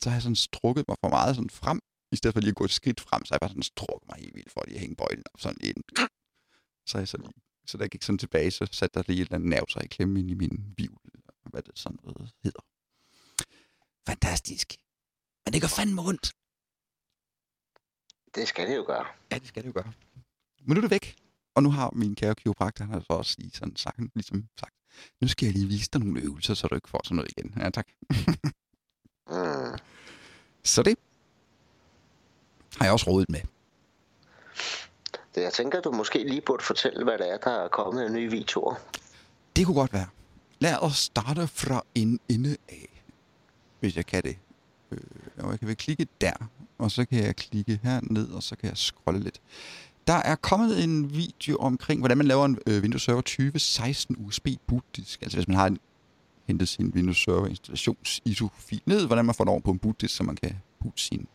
så 0.00 0.10
har 0.10 0.16
jeg 0.16 0.22
sådan 0.22 0.36
strukket 0.36 0.84
mig 0.88 0.96
for 1.00 1.08
meget 1.08 1.36
sådan 1.36 1.50
frem, 1.50 1.80
i 2.12 2.16
stedet 2.16 2.34
for 2.34 2.40
lige 2.40 2.50
at 2.50 2.56
gå 2.56 2.64
et 2.64 2.70
skridt 2.80 3.00
frem, 3.00 3.24
så 3.24 3.28
har 3.30 3.36
jeg 3.36 3.40
bare 3.40 3.54
sådan 3.54 3.72
strukket 3.74 4.08
mig 4.08 4.16
helt 4.20 4.34
vildt 4.34 4.52
for 4.52 4.62
lige 4.64 4.74
at 4.74 4.80
hænge 4.80 4.96
bøjlen 4.96 5.24
op 5.34 5.40
sådan 5.40 5.60
ind. 5.60 5.82
Så, 6.86 6.98
jeg 6.98 7.08
så, 7.08 7.16
lige, 7.16 7.42
så 7.66 7.78
der 7.78 7.88
gik 7.88 8.02
sådan 8.02 8.18
tilbage, 8.18 8.50
så 8.50 8.68
satte 8.72 8.94
der 8.94 9.04
lige 9.08 9.20
et 9.20 9.26
eller 9.26 9.34
andet 9.34 9.50
nerv 9.50 9.66
sig 9.68 9.84
i 9.84 9.88
klemme 9.88 10.20
ind 10.20 10.30
i 10.30 10.34
min 10.34 10.74
bivl, 10.76 11.00
eller 11.14 11.50
hvad 11.50 11.62
det 11.62 11.78
sådan 11.78 11.98
noget 12.02 12.30
hedder. 12.44 12.64
Fantastisk. 14.08 14.76
Men 15.44 15.52
det 15.52 15.60
gør 15.60 15.68
fandme 15.68 16.02
ondt. 16.02 16.32
Det 18.34 18.48
skal 18.48 18.68
det 18.68 18.76
jo 18.76 18.84
gøre. 18.86 19.06
Ja, 19.30 19.38
det 19.38 19.48
skal 19.48 19.62
det 19.62 19.68
jo 19.68 19.72
gøre. 19.74 19.92
Men 20.66 20.74
nu 20.74 20.76
er 20.76 20.80
det 20.80 20.90
væk. 20.90 21.16
Og 21.54 21.62
nu 21.62 21.70
har 21.70 21.90
min 21.90 22.14
kære 22.14 22.34
kiropraktor, 22.34 22.84
han 22.84 22.94
har 22.94 23.00
så 23.00 23.06
også 23.12 23.34
lige 23.38 23.50
sådan 23.50 23.76
sagt, 23.76 23.98
ligesom 24.14 24.48
sagt, 24.60 24.74
nu 25.20 25.28
skal 25.28 25.46
jeg 25.46 25.54
lige 25.54 25.66
vise 25.68 25.90
dig 25.92 26.00
nogle 26.00 26.20
øvelser, 26.20 26.54
så 26.54 26.66
du 26.66 26.74
ikke 26.74 26.88
får 26.88 27.00
sådan 27.04 27.16
noget 27.16 27.32
igen. 27.36 27.54
Ja, 27.56 27.70
tak. 27.70 27.88
Mm. 29.30 29.78
Så 30.64 30.82
det 30.82 30.98
har 32.76 32.84
jeg 32.84 32.92
også 32.92 33.10
rådet 33.10 33.28
med. 33.28 33.40
Det, 35.34 35.42
jeg 35.42 35.52
tænker, 35.52 35.80
du 35.80 35.90
måske 35.92 36.28
lige 36.28 36.40
burde 36.40 36.64
fortælle, 36.64 37.04
hvad 37.04 37.18
det 37.18 37.30
er, 37.32 37.38
der 37.38 37.50
er 37.50 37.68
kommet 37.68 38.02
af 38.02 38.12
nye 38.12 38.30
videoer. 38.30 38.74
Det 39.56 39.66
kunne 39.66 39.74
godt 39.74 39.92
være. 39.92 40.08
Lad 40.58 40.78
os 40.78 40.96
starte 40.96 41.48
fra 41.48 41.82
en 41.94 42.20
ende 42.28 42.56
af, 42.68 42.93
hvis 43.84 43.96
jeg 43.96 44.06
kan 44.06 44.22
det. 44.22 44.36
Øh, 44.90 44.98
og 45.38 45.50
jeg 45.50 45.58
kan 45.58 45.68
vel 45.68 45.76
klikke 45.76 46.06
der, 46.20 46.32
og 46.78 46.90
så 46.90 47.04
kan 47.04 47.24
jeg 47.24 47.36
klikke 47.36 47.80
her 47.82 48.00
ned, 48.02 48.28
og 48.28 48.42
så 48.42 48.56
kan 48.56 48.68
jeg 48.68 48.76
scrolle 48.76 49.20
lidt. 49.20 49.40
Der 50.06 50.14
er 50.14 50.34
kommet 50.34 50.84
en 50.84 51.14
video 51.14 51.56
omkring, 51.56 52.00
hvordan 52.00 52.18
man 52.18 52.26
laver 52.26 52.44
en 52.44 52.58
øh, 52.66 52.82
Windows 52.82 53.02
Server 53.02 53.20
2016 53.20 54.16
USB 54.18 54.48
bootdisk. 54.66 55.22
Altså 55.22 55.36
hvis 55.36 55.48
man 55.48 55.56
har 55.56 55.66
en, 55.66 55.78
hentet 56.46 56.68
sin 56.68 56.92
Windows 56.94 57.24
Server 57.24 57.46
installations 57.46 58.20
ISO-fil 58.24 58.82
ned, 58.86 59.06
hvordan 59.06 59.24
man 59.24 59.34
får 59.34 59.44
den 59.44 59.50
over 59.50 59.60
på 59.60 59.70
en 59.70 59.78
bootdisk, 59.78 60.16
så 60.16 60.22
man 60.22 60.36
kan 60.36 60.56
boote 60.80 61.02
sin 61.02 61.26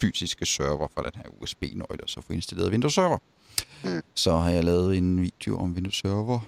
fysiske 0.00 0.46
server 0.46 0.88
fra 0.94 1.02
den 1.02 1.10
her 1.14 1.42
USB-nøgle, 1.42 2.02
og 2.02 2.08
så 2.08 2.20
få 2.20 2.32
installeret 2.32 2.70
Windows 2.70 2.94
Server. 2.94 3.18
Så 4.14 4.36
har 4.36 4.50
jeg 4.50 4.64
lavet 4.64 4.98
en 4.98 5.22
video 5.22 5.58
om 5.58 5.72
Windows 5.72 5.98
Server. 5.98 6.40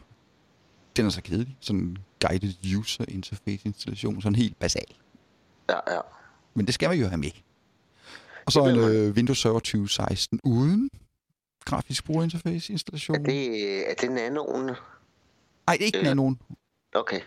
Den 0.97 1.07
er 1.07 1.11
så 1.11 1.23
kedelig. 1.23 1.57
Sådan 1.61 1.97
guided 2.29 2.77
user 2.79 3.05
interface 3.09 3.61
installation. 3.65 4.23
Sådan 4.23 4.37
helt 4.37 4.59
basal. 4.59 4.85
Ja, 5.71 5.95
ja. 5.95 6.01
Men 6.55 6.67
det 6.67 6.75
skal 6.75 6.89
man 6.89 6.99
jo 6.99 7.07
have 7.07 7.19
med. 7.19 7.31
Og 8.47 8.53
så 8.53 8.65
en 8.65 8.77
øh, 8.77 9.15
Windows 9.15 9.39
Server 9.39 9.59
2016 9.61 10.41
uden 10.45 10.91
grafisk 11.65 12.05
brugerinterface 12.05 12.73
installation. 12.73 13.17
Er 13.17 13.23
det, 13.25 13.91
er 13.91 13.95
det 14.01 14.13
nanoen? 14.13 14.65
Nej, 14.65 15.77
det 15.77 15.81
er 15.81 15.85
ikke 15.85 16.11
Øh. 16.11 16.17
nogen. 16.17 16.39
Okay. 16.95 17.21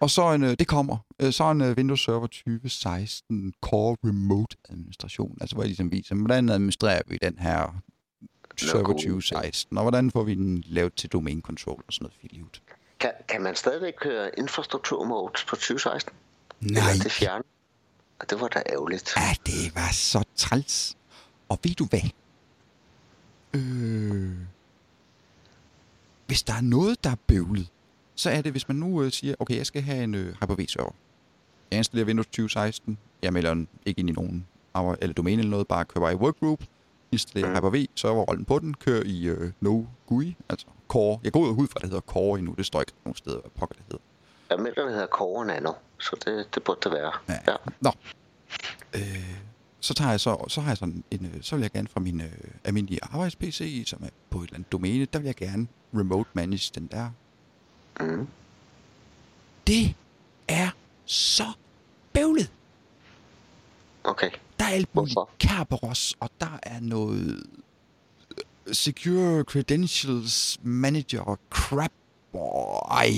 Og 0.00 0.10
så 0.10 0.32
en, 0.32 0.44
øh, 0.44 0.56
det 0.58 0.68
kommer, 0.68 0.96
øh, 1.22 1.32
så 1.32 1.50
en 1.50 1.60
øh, 1.60 1.76
Windows 1.76 2.04
Server 2.04 2.26
2016 2.26 3.52
Core 3.62 3.96
Remote 4.04 4.56
Administration. 4.70 5.38
Altså 5.40 5.56
hvor 5.56 5.62
jeg 5.62 5.68
ligesom 5.68 5.92
viser, 5.92 6.14
hvordan 6.14 6.48
administrerer 6.48 7.02
vi 7.06 7.18
den 7.22 7.38
her 7.38 7.82
Server 8.56 8.84
god 8.84 8.94
idé. 8.94 9.02
2016, 9.02 9.78
og 9.78 9.84
hvordan 9.84 10.10
får 10.10 10.22
vi 10.24 10.34
den 10.34 10.64
lavet 10.66 10.94
til 10.94 11.10
domain 11.10 11.42
control 11.42 11.82
og 11.86 11.92
sådan 11.92 12.04
noget 12.04 12.16
filiut. 12.20 12.62
Kan, 13.00 13.12
kan 13.28 13.42
man 13.42 13.54
stadigvæk 13.54 13.94
køre 14.00 14.38
infrastrukturmodes 14.38 15.44
på 15.44 15.56
2016? 15.56 16.14
Nej, 16.60 16.68
Eller 16.68 16.82
er 16.82 17.02
det 17.02 17.12
fjernet? 17.12 17.46
Og 18.18 18.30
det 18.30 18.40
var 18.40 18.48
da 18.48 18.62
ærgerligt. 18.66 19.14
Ja, 19.16 19.34
det 19.46 19.74
var 19.74 19.92
så 19.92 20.24
træls. 20.36 20.96
Og 21.48 21.58
ved 21.62 21.74
du 21.74 21.84
hvad? 21.84 22.00
Øh, 23.54 24.36
hvis 26.26 26.42
der 26.42 26.54
er 26.54 26.60
noget, 26.60 27.04
der 27.04 27.10
er 27.10 27.16
bøvlet, 27.26 27.68
så 28.14 28.30
er 28.30 28.42
det, 28.42 28.52
hvis 28.52 28.68
man 28.68 28.76
nu 28.76 29.02
øh, 29.02 29.12
siger, 29.12 29.34
okay, 29.38 29.56
jeg 29.56 29.66
skal 29.66 29.82
have 29.82 30.04
en 30.04 30.14
øh, 30.14 30.34
Hyper-V-server. 30.40 30.92
Jeg 31.70 31.78
installerer 31.78 32.06
Windows 32.06 32.26
2016. 32.26 32.98
Jeg 33.22 33.32
melder 33.32 33.54
den 33.54 33.68
ikke 33.86 33.98
ind 33.98 34.08
i 34.08 34.12
nogen 34.12 34.46
eller 34.74 35.12
domæne 35.12 35.40
eller 35.40 35.50
noget, 35.50 35.68
bare 35.68 35.84
bare 35.84 36.12
i 36.12 36.16
workgroup. 36.16 36.64
Installerer 37.12 37.50
Mm. 37.50 37.56
Hyper-V, 37.56 37.86
serverrollen 37.94 38.44
på 38.44 38.58
den, 38.58 38.74
kører 38.74 39.02
i 39.06 39.26
øh, 39.26 39.52
no 39.60 39.82
GUI, 40.06 40.36
altså 40.48 40.66
Core. 40.88 41.20
Jeg 41.24 41.32
går 41.32 41.40
ud 41.40 41.66
fra, 41.66 41.72
at 41.76 41.82
det 41.82 41.90
hedder 41.90 42.00
Core 42.00 42.38
endnu. 42.38 42.54
Det 42.58 42.66
står 42.66 42.80
ikke 42.80 42.92
nogen 43.04 43.16
steder, 43.16 43.40
hvad 43.40 43.50
pokker 43.58 43.74
det 43.74 43.84
hedder. 43.84 44.04
Jeg 44.50 44.58
melder, 44.58 44.82
det 44.84 44.92
hedder 44.92 45.06
Core 45.06 45.46
Nano, 45.46 45.72
så 45.98 46.16
det, 46.24 46.54
det 46.54 46.62
burde 46.62 46.80
det 46.84 46.92
være. 46.92 47.12
Ja. 47.28 47.52
ja. 47.52 47.56
Nå. 47.80 47.90
Øh, 48.94 49.34
så 49.80 49.94
tager 49.94 50.10
jeg 50.10 50.20
så, 50.20 50.44
så 50.48 50.60
har 50.60 50.70
jeg 50.70 50.76
sådan 50.76 51.04
en, 51.10 51.26
øh, 51.34 51.42
så 51.42 51.56
vil 51.56 51.62
jeg 51.62 51.70
gerne 51.70 51.88
fra 51.88 52.00
min 52.00 52.20
øh, 52.20 52.32
almindelige 52.64 53.00
arbejds-PC, 53.02 53.82
som 53.86 54.02
er 54.04 54.08
på 54.30 54.38
et 54.38 54.42
eller 54.44 54.54
andet 54.54 54.72
domæne, 54.72 55.04
der 55.04 55.18
vil 55.18 55.26
jeg 55.26 55.34
gerne 55.34 55.68
remote 55.94 56.30
manage 56.32 56.70
den 56.74 56.86
der. 56.86 57.10
Mm. 58.00 58.28
Det 59.66 59.94
er 60.48 60.68
så 61.04 61.44
bøvlet. 62.12 62.50
Okay. 64.04 64.30
Der 64.58 64.64
er 64.64 64.68
alt 64.68 64.94
muligt? 64.94 65.18
Kerberos, 65.38 66.14
og 66.20 66.30
der 66.40 66.58
er 66.62 66.80
noget 66.80 67.44
øh, 68.68 68.74
Secure 68.74 69.42
Credentials 69.44 70.58
Manager 70.62 71.38
crap. 71.50 71.90
Ej. 72.90 73.10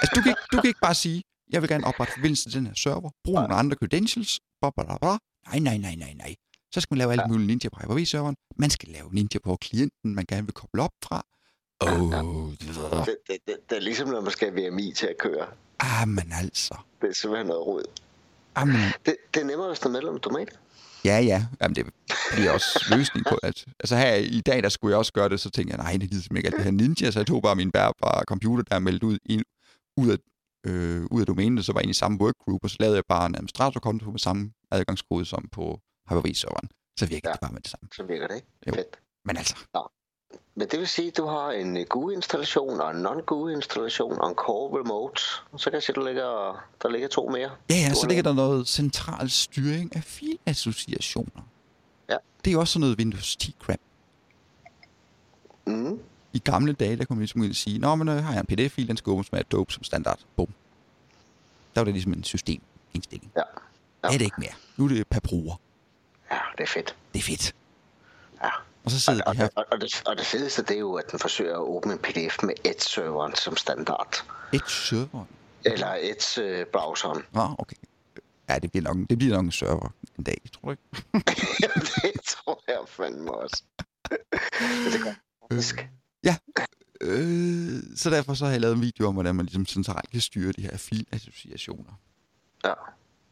Altså, 0.00 0.12
du 0.14 0.20
kan, 0.20 0.30
ikke, 0.30 0.40
du 0.52 0.60
kan 0.60 0.68
ikke 0.68 0.80
bare 0.82 0.94
sige, 0.94 1.22
jeg 1.50 1.62
vil 1.62 1.68
gerne 1.70 1.86
oprette 1.86 2.12
forbindelse 2.14 2.50
til 2.50 2.58
den 2.58 2.66
her 2.66 2.74
server, 2.76 3.10
bruge 3.24 3.40
nogle 3.40 3.54
andre 3.54 3.76
credentials, 3.76 4.40
bla, 4.60 4.70
bla, 4.76 4.84
bla, 4.84 4.96
bla. 4.98 5.16
Nej, 5.48 5.58
nej, 5.58 5.76
nej, 5.76 5.94
nej, 5.94 6.12
nej. 6.12 6.34
Så 6.74 6.80
skal 6.80 6.94
man 6.94 6.98
lave 6.98 7.12
alt 7.12 7.20
Ja. 7.20 7.26
muligt 7.26 7.46
Ninja 7.46 7.68
på 7.68 7.80
Hyper-V-serveren. 7.82 8.36
Man 8.56 8.70
skal 8.70 8.88
lave 8.88 9.08
Ninja 9.14 9.38
på 9.44 9.56
klienten, 9.60 10.14
man 10.14 10.24
gerne 10.28 10.46
vil 10.46 10.52
koble 10.54 10.82
op 10.82 10.90
fra. 11.04 11.26
Oh, 11.80 12.50
Det, 12.52 13.16
det, 13.28 13.36
det, 13.46 13.56
det 13.70 13.76
er 13.76 13.80
ligesom, 13.80 14.08
når 14.08 14.20
man 14.20 14.30
skal 14.32 14.50
have 14.52 14.70
VMI 14.70 14.92
til 14.92 15.06
at 15.06 15.16
køre. 15.18 15.46
ah, 15.78 16.08
men 16.08 16.32
altså. 16.32 16.76
Det 17.02 17.08
er 17.08 17.14
simpelthen 17.14 17.46
noget 17.46 17.66
rod. 17.66 17.82
Ah, 18.56 18.66
men, 18.68 18.76
Det, 19.06 19.16
det 19.34 19.40
er 19.40 19.44
nemmere, 19.44 19.68
hvis 19.68 19.78
der 19.80 19.86
er 19.86 19.92
medlem 19.92 20.18
domæne. 20.18 20.50
Ja, 21.04 21.18
ja. 21.18 21.46
Jamen, 21.62 21.74
det 21.76 21.86
bliver 22.32 22.50
også 22.50 22.86
løsning 22.96 23.26
på 23.26 23.34
at... 23.42 23.64
Altså 23.80 23.96
her 23.96 24.14
i 24.14 24.40
dag, 24.40 24.62
der 24.62 24.68
skulle 24.68 24.92
jeg 24.92 24.98
også 24.98 25.12
gøre 25.12 25.28
det, 25.28 25.40
så 25.40 25.50
tænkte 25.50 25.76
jeg, 25.76 25.84
nej, 25.84 25.92
det 25.92 26.10
gider 26.10 26.22
simpelthen 26.22 26.36
ikke 26.36 26.46
alt 26.46 26.56
det 26.56 26.64
her 26.64 26.70
ninja, 26.70 27.10
så 27.10 27.18
jeg 27.18 27.26
tog 27.26 27.42
bare 27.42 27.56
min 27.56 27.70
bærbare 27.72 28.24
computer, 28.24 28.62
der 28.64 28.74
er 28.74 28.78
meldt 28.78 29.02
ud, 29.02 29.18
i, 29.24 29.42
ud, 29.96 30.10
af, 30.10 30.16
øh, 30.70 31.04
ud 31.10 31.20
af 31.20 31.26
domænet, 31.26 31.64
så 31.64 31.72
var 31.72 31.80
jeg 31.80 31.84
inde 31.84 31.90
i 31.90 31.94
samme 31.94 32.20
workgroup, 32.20 32.60
og 32.64 32.70
så 32.70 32.76
lavede 32.80 32.96
jeg 32.96 33.04
bare 33.08 33.26
en 33.26 33.34
administratorkonto 33.34 34.10
med 34.10 34.18
samme 34.18 34.52
adgangskode 34.70 35.24
som 35.24 35.48
på 35.52 35.80
Hyper-V-serveren, 36.08 36.68
så 36.98 37.06
virker 37.06 37.28
ja. 37.28 37.32
Det 37.32 37.40
bare 37.40 37.52
med 37.52 37.60
det 37.60 37.70
samme. 37.70 37.88
Så 37.96 38.02
virker 38.02 38.26
det 38.26 38.34
ikke. 38.34 38.48
Jo. 38.66 38.74
Fedt. 38.74 39.00
Men 39.24 39.36
altså, 39.36 39.56
Men 40.54 40.68
det 40.68 40.78
vil 40.78 40.88
sige, 40.88 41.08
at 41.08 41.16
du 41.16 41.26
har 41.26 41.50
en 41.50 41.76
øh, 41.76 41.86
GUI-installation 41.88 42.80
og 42.80 42.90
en 42.90 43.06
non-GUI-installation 43.06 44.18
og 44.20 44.28
en 44.28 44.34
Core 44.34 44.80
Remote. 44.80 45.22
Så 45.56 45.64
kan 45.64 45.72
jeg 45.72 45.82
se, 45.82 45.92
at 45.92 45.96
der 45.96 46.04
ligger, 46.04 46.64
der 46.82 46.88
ligger 46.88 47.08
to 47.08 47.28
mere. 47.28 47.50
ja, 47.70 47.74
ja, 47.74 47.94
så 47.94 48.06
ligger 48.08 48.22
der 48.22 48.32
noget 48.32 48.68
central 48.68 49.30
styring 49.30 49.96
af 49.96 50.02
filassociationer. 50.04 51.42
Ja. 52.08 52.16
Det 52.44 52.52
er 52.52 52.58
også 52.58 52.72
sådan 52.72 52.80
noget 52.80 52.98
Windows 52.98 53.36
10 53.36 53.56
crap. 53.62 53.78
Mm. 55.66 56.00
I 56.32 56.38
gamle 56.38 56.72
dage, 56.72 56.96
der 56.96 57.04
kunne 57.04 57.16
man 57.16 57.20
ligesom 57.22 57.40
og 57.40 57.54
sige, 57.56 57.78
Nå, 57.78 57.94
men 57.94 58.08
øh, 58.08 58.24
har 58.24 58.32
jeg 58.32 58.40
en 58.40 58.46
PDF-fil, 58.46 58.88
den 58.88 58.96
skal 58.96 59.10
åbnes 59.10 59.32
med 59.32 59.40
Adobe 59.40 59.72
som 59.72 59.82
standard. 59.84 60.18
Bum. 60.36 60.48
Der 61.74 61.80
var 61.80 61.84
det 61.84 61.94
ligesom 61.94 62.12
en 62.12 62.24
systemindstilling. 62.24 63.32
Ja. 63.36 63.42
Ja. 64.04 64.08
Er 64.08 64.18
det 64.18 64.24
ikke 64.24 64.36
mere. 64.40 64.52
Nu 64.76 64.84
er 64.84 64.88
det 64.88 65.06
per 65.06 65.20
bruger. 65.20 65.60
Ja, 66.30 66.38
det 66.58 66.62
er 66.62 66.68
fedt. 66.68 66.96
Det 67.12 67.18
er 67.18 67.22
fedt. 67.22 67.54
Ja. 68.86 68.90
Og 68.90 68.90
så 68.90 69.00
sidder 69.00 69.24
Og, 69.24 69.34
de 69.34 69.38
her 69.38 69.48
og, 69.56 69.64
og, 69.72 69.80
det, 69.80 70.02
og 70.06 70.16
det 70.16 70.26
fedeste, 70.26 70.62
det 70.62 70.70
er 70.70 70.78
jo, 70.78 70.94
at 70.94 71.10
den 71.10 71.18
forsøger 71.18 71.54
at 71.54 71.60
åbne 71.60 71.92
en 71.92 71.98
PDF 71.98 72.42
med 72.42 72.54
Edge-serveren 72.64 73.34
som 73.34 73.56
standard. 73.56 74.24
et 74.52 74.70
server. 74.70 75.24
Eller 75.64 75.94
Edge-browseren. 75.94 77.22
Nå, 77.32 77.54
okay. 77.58 77.76
Ja, 78.48 78.58
det 78.58 78.70
bliver 78.70 78.84
nok, 78.84 78.96
det 79.10 79.18
bliver 79.18 79.36
nok 79.36 79.44
en 79.44 79.52
server 79.52 79.88
en 80.18 80.24
dag, 80.24 80.40
tror 80.52 80.70
ikke? 80.70 80.82
det 82.02 82.20
tror 82.26 82.62
jeg 82.68 82.78
fandme 82.86 83.34
også. 83.34 83.62
Det 84.92 85.02
går 85.02 85.14
faktisk. 85.42 85.88
Øh, 87.00 87.82
så 87.96 88.10
derfor 88.10 88.34
så 88.34 88.44
har 88.44 88.52
jeg 88.52 88.60
lavet 88.60 88.74
en 88.74 88.82
video 88.82 89.06
om, 89.06 89.14
hvordan 89.14 89.34
man 89.34 89.44
ligesom 89.46 89.66
centralt 89.66 90.10
kan 90.10 90.20
styre 90.20 90.52
de 90.52 90.62
her 90.62 90.76
filassociationer. 90.76 91.92
Ja. 92.64 92.72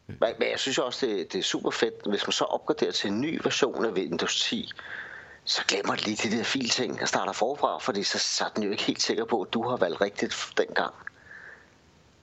Men, 0.07 0.17
men 0.19 0.49
jeg 0.51 0.59
synes 0.59 0.77
også, 0.77 1.05
det, 1.05 1.33
det 1.33 1.39
er 1.39 1.43
super 1.43 1.71
fedt, 1.71 1.93
hvis 2.09 2.27
man 2.27 2.31
så 2.31 2.43
opgraderer 2.43 2.91
til 2.91 3.11
en 3.11 3.21
ny 3.21 3.39
version 3.43 3.85
af 3.85 3.91
Windows 3.91 4.41
10, 4.41 4.71
så 5.45 5.61
glemmer 5.67 5.95
det 5.95 6.05
lige 6.05 6.29
de 6.29 6.37
der 6.37 6.43
filting 6.43 7.01
og 7.01 7.07
starter 7.07 7.33
forfra, 7.33 7.77
fordi 7.77 8.03
så, 8.03 8.19
så 8.19 8.45
er 8.45 8.49
den 8.49 8.63
jo 8.63 8.71
ikke 8.71 8.83
helt 8.83 9.01
sikker 9.01 9.25
på, 9.25 9.41
at 9.41 9.53
du 9.53 9.69
har 9.69 9.77
valgt 9.77 10.01
rigtigt 10.01 10.35
dengang. 10.57 10.93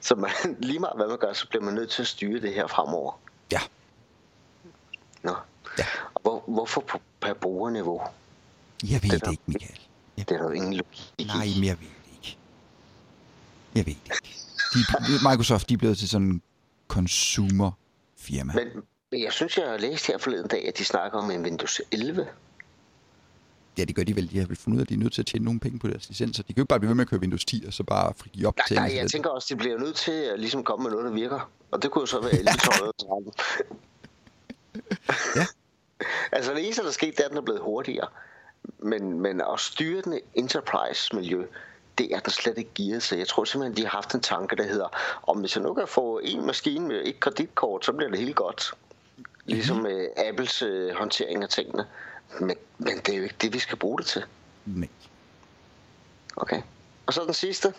Så 0.00 0.14
man, 0.14 0.30
lige 0.60 0.78
meget 0.78 0.96
hvad 0.96 1.08
man 1.08 1.18
gør, 1.18 1.32
så 1.32 1.48
bliver 1.48 1.62
man 1.64 1.74
nødt 1.74 1.90
til 1.90 2.02
at 2.02 2.08
styre 2.08 2.40
det 2.40 2.54
her 2.54 2.66
fremover. 2.66 3.20
Ja. 3.52 3.60
Nå. 5.22 5.34
Ja. 5.78 5.84
Og 6.14 6.20
hvor, 6.22 6.44
hvorfor 6.46 6.80
på, 6.80 7.00
per 7.20 7.34
brugerniveau? 7.34 8.00
Jeg 8.90 9.02
ved 9.02 9.10
Det 9.10 9.20
det, 9.20 9.26
er 9.26 9.30
ikke, 9.30 9.42
Michael. 9.46 9.80
Jeg, 10.16 10.28
Det 10.28 10.34
er 10.34 10.38
der 10.38 10.44
jo 10.48 10.50
ingen 10.52 10.74
logik 10.74 11.12
i. 11.18 11.24
nej, 11.24 11.46
men 11.56 11.64
jeg 11.64 11.80
ved 11.80 11.86
det 12.04 12.12
ikke. 12.12 12.36
Jeg 13.74 13.86
ved 13.86 13.94
det 13.94 14.12
ikke. 14.14 14.36
De, 14.74 15.28
Microsoft, 15.30 15.68
de 15.68 15.74
er 15.74 15.78
blevet 15.78 15.98
til 15.98 16.08
sådan 16.08 16.26
en 16.26 16.42
consumer-firma. 16.88 18.52
Men, 18.54 18.68
men 19.10 19.22
jeg 19.22 19.32
synes, 19.32 19.58
jeg 19.58 19.68
har 19.68 19.76
læst 19.78 20.06
her 20.06 20.18
forleden 20.18 20.48
dag, 20.48 20.68
at 20.68 20.78
de 20.78 20.84
snakker 20.84 21.18
om 21.18 21.30
en 21.30 21.42
Windows 21.42 21.80
11. 21.90 22.28
Ja, 23.78 23.84
det 23.84 23.96
gør 23.96 24.02
de 24.02 24.16
vel. 24.16 24.30
De 24.30 24.38
har 24.38 24.46
vel 24.46 24.56
fundet 24.56 24.76
ud 24.76 24.80
af, 24.80 24.84
at 24.84 24.88
de 24.88 24.94
er 24.94 24.98
nødt 24.98 25.12
til 25.12 25.22
at 25.22 25.26
tjene 25.26 25.44
nogle 25.44 25.60
penge 25.60 25.78
på 25.78 25.88
deres 25.88 26.08
licenser. 26.08 26.42
De 26.42 26.46
kan 26.46 26.56
jo 26.56 26.62
ikke 26.62 26.68
bare 26.68 26.80
blive 26.80 26.88
ved 26.88 26.94
med 26.94 27.04
at 27.04 27.08
køre 27.08 27.20
Windows 27.20 27.44
10, 27.44 27.64
og 27.66 27.72
så 27.72 27.82
bare 27.82 28.12
frigive 28.16 28.48
op 28.48 28.56
Nej, 28.56 28.66
til 28.66 28.76
nej, 28.76 28.84
jeg 28.84 29.02
lidt. 29.02 29.12
tænker 29.12 29.30
også, 29.30 29.54
de 29.54 29.58
bliver 29.58 29.78
nødt 29.78 29.96
til 29.96 30.12
at 30.12 30.40
ligesom 30.40 30.64
komme 30.64 30.82
med 30.82 30.90
noget, 30.90 31.04
der 31.06 31.12
virker. 31.12 31.50
Og 31.70 31.82
det 31.82 31.90
kunne 31.90 32.02
jo 32.02 32.06
så 32.06 32.20
være 32.20 32.32
11, 32.32 32.46
12 32.46 32.74
eller 32.80 32.92
13. 32.92 33.32
Ja. 35.36 35.46
Altså 36.32 36.54
det 36.54 36.64
eneste, 36.64 36.82
der 36.82 36.88
er 36.88 36.92
sket, 36.92 37.16
det 37.16 37.20
er, 37.20 37.24
at 37.24 37.30
den 37.30 37.38
er 37.38 37.42
blevet 37.42 37.60
hurtigere. 37.60 38.08
Men, 38.78 39.20
men 39.20 39.40
at 39.40 39.60
styre 39.60 40.02
den 40.02 40.20
Enterprise-miljø, 40.34 41.46
det 41.98 42.14
er 42.14 42.20
den 42.20 42.30
slet 42.30 42.58
ikke 42.58 42.70
gearet 42.74 43.02
til. 43.02 43.18
Jeg 43.18 43.28
tror 43.28 43.44
simpelthen, 43.44 43.76
de 43.76 43.82
har 43.82 43.90
haft 43.90 44.14
en 44.14 44.20
tanke, 44.20 44.56
der 44.56 44.64
hedder, 44.64 44.88
om 45.22 45.38
hvis 45.40 45.56
jeg 45.56 45.62
nu 45.62 45.74
kan 45.74 45.88
få 45.88 46.20
en 46.24 46.46
maskine 46.46 46.88
med 46.88 47.02
et 47.04 47.20
kreditkort, 47.20 47.84
så 47.84 47.92
bliver 47.92 48.10
det 48.10 48.18
helt 48.18 48.36
godt. 48.36 48.74
Ligesom 49.44 49.76
med 49.76 50.08
Apples 50.28 50.62
øh, 50.62 50.94
håndtering 50.94 51.42
af 51.42 51.48
tingene. 51.48 51.86
Men, 52.40 52.56
men 52.78 52.96
det 52.96 53.08
er 53.08 53.16
jo 53.16 53.22
ikke 53.22 53.36
det, 53.40 53.52
vi 53.52 53.58
skal 53.58 53.78
bruge 53.78 53.98
det 53.98 54.06
til. 54.06 54.24
Nej. 54.66 54.88
Okay. 56.36 56.62
Og 57.06 57.12
så 57.12 57.24
den 57.24 57.34
sidste. 57.34 57.74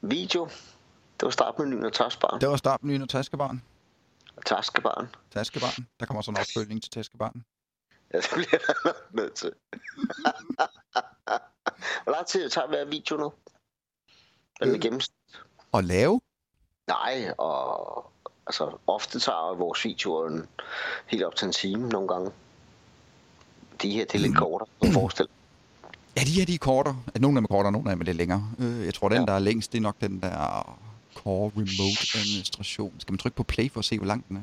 Video. 0.00 0.44
Det 1.20 1.26
var 1.26 1.30
startmenuen 1.30 1.84
og 1.84 1.92
taskbaren. 1.92 2.40
Det 2.40 2.48
var 2.48 2.56
startmenuen 2.56 3.02
og 3.02 3.08
taskebarn. 3.08 3.62
Taskebaren. 4.46 5.06
Taskebarn. 5.30 5.86
Der 6.00 6.06
kommer 6.06 6.22
så 6.22 6.30
en 6.30 6.36
opfølgning 6.36 6.82
til 6.82 6.90
taskebarn. 6.90 7.44
Ja, 8.14 8.18
det 8.18 8.28
bliver 8.34 8.84
nok 8.84 9.14
nødt 9.14 9.34
til. 9.34 9.52
Hvor 12.04 12.12
lang 12.12 12.26
tid 12.26 12.50
tager 12.50 12.66
hver 12.68 12.84
video 12.84 13.16
nu? 13.16 13.32
Er 14.60 14.74
Øh. 14.74 14.80
gennemsnit. 14.80 15.16
Og 15.72 15.84
lave? 15.84 16.20
Nej, 16.86 17.34
og 17.38 18.10
altså, 18.46 18.78
ofte 18.86 19.20
tager 19.20 19.54
vores 19.54 19.84
videoer 19.84 20.28
en, 20.28 20.48
helt 21.06 21.24
op 21.24 21.36
til 21.36 21.46
en 21.46 21.52
time 21.52 21.88
nogle 21.88 22.08
gange. 22.08 22.32
De 23.82 23.90
her, 23.90 24.04
det 24.04 24.14
er 24.14 24.18
lidt 24.18 24.32
Mm. 24.32 24.38
kortere, 24.38 24.68
kan 24.80 24.86
jeg 24.88 24.94
forestille. 24.94 25.28
Ja, 26.16 26.20
de 26.20 26.30
her, 26.30 26.44
de 26.46 26.54
er 26.54 26.58
kortere. 26.58 26.96
Ja, 27.14 27.20
Nogle 27.20 27.36
af 27.36 27.40
dem 27.40 27.44
er 27.44 27.48
kortere, 27.48 27.72
nogle 27.72 27.90
af 27.90 27.94
dem 27.96 28.00
er 28.00 28.04
lidt 28.04 28.16
længere. 28.16 28.48
Øh, 28.58 28.84
Jeg 28.86 28.94
tror, 28.94 29.08
den, 29.08 29.18
Ja. 29.18 29.24
der 29.26 29.32
er 29.32 29.38
længst, 29.38 29.72
det 29.72 29.78
er 29.78 29.82
nok 29.82 29.96
den 30.00 30.20
der 30.20 30.76
Core 31.14 31.50
Remote 31.56 32.18
Administration. 32.18 32.92
Skal 32.98 33.12
man 33.12 33.18
trykke 33.18 33.36
på 33.36 33.42
play 33.42 33.72
for 33.72 33.78
at 33.78 33.84
se, 33.84 33.98
hvor 33.98 34.06
lang 34.06 34.24
den 34.28 34.36
er? 34.36 34.40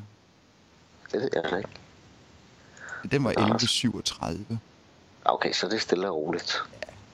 Det 1.11 1.21
ved 1.21 1.29
jeg 1.51 1.57
ikke. 1.57 1.69
Den 3.11 3.23
var 3.23 3.33
Nå. 3.37 3.55
11.37. 3.55 4.57
Okay, 5.25 5.53
så 5.53 5.65
det 5.67 5.73
er 5.75 5.79
stille 5.79 6.09
og 6.09 6.15
roligt. 6.15 6.63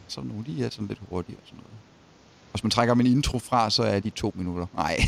Så 0.08 0.21
nogle 0.21 0.45
de 0.45 0.65
er 0.65 0.69
sådan 0.69 0.88
lidt 0.88 0.99
hurtigere 1.10 1.39
og 1.41 1.45
sådan 1.47 1.58
noget. 1.58 1.71
Hvis 2.51 2.63
man 2.63 2.71
trækker 2.71 2.93
min 2.93 3.05
intro 3.08 3.39
fra, 3.39 3.69
så 3.69 3.84
er 3.84 3.99
de 3.99 4.10
to 4.10 4.32
minutter. 4.36 4.65
Nej. 4.75 4.99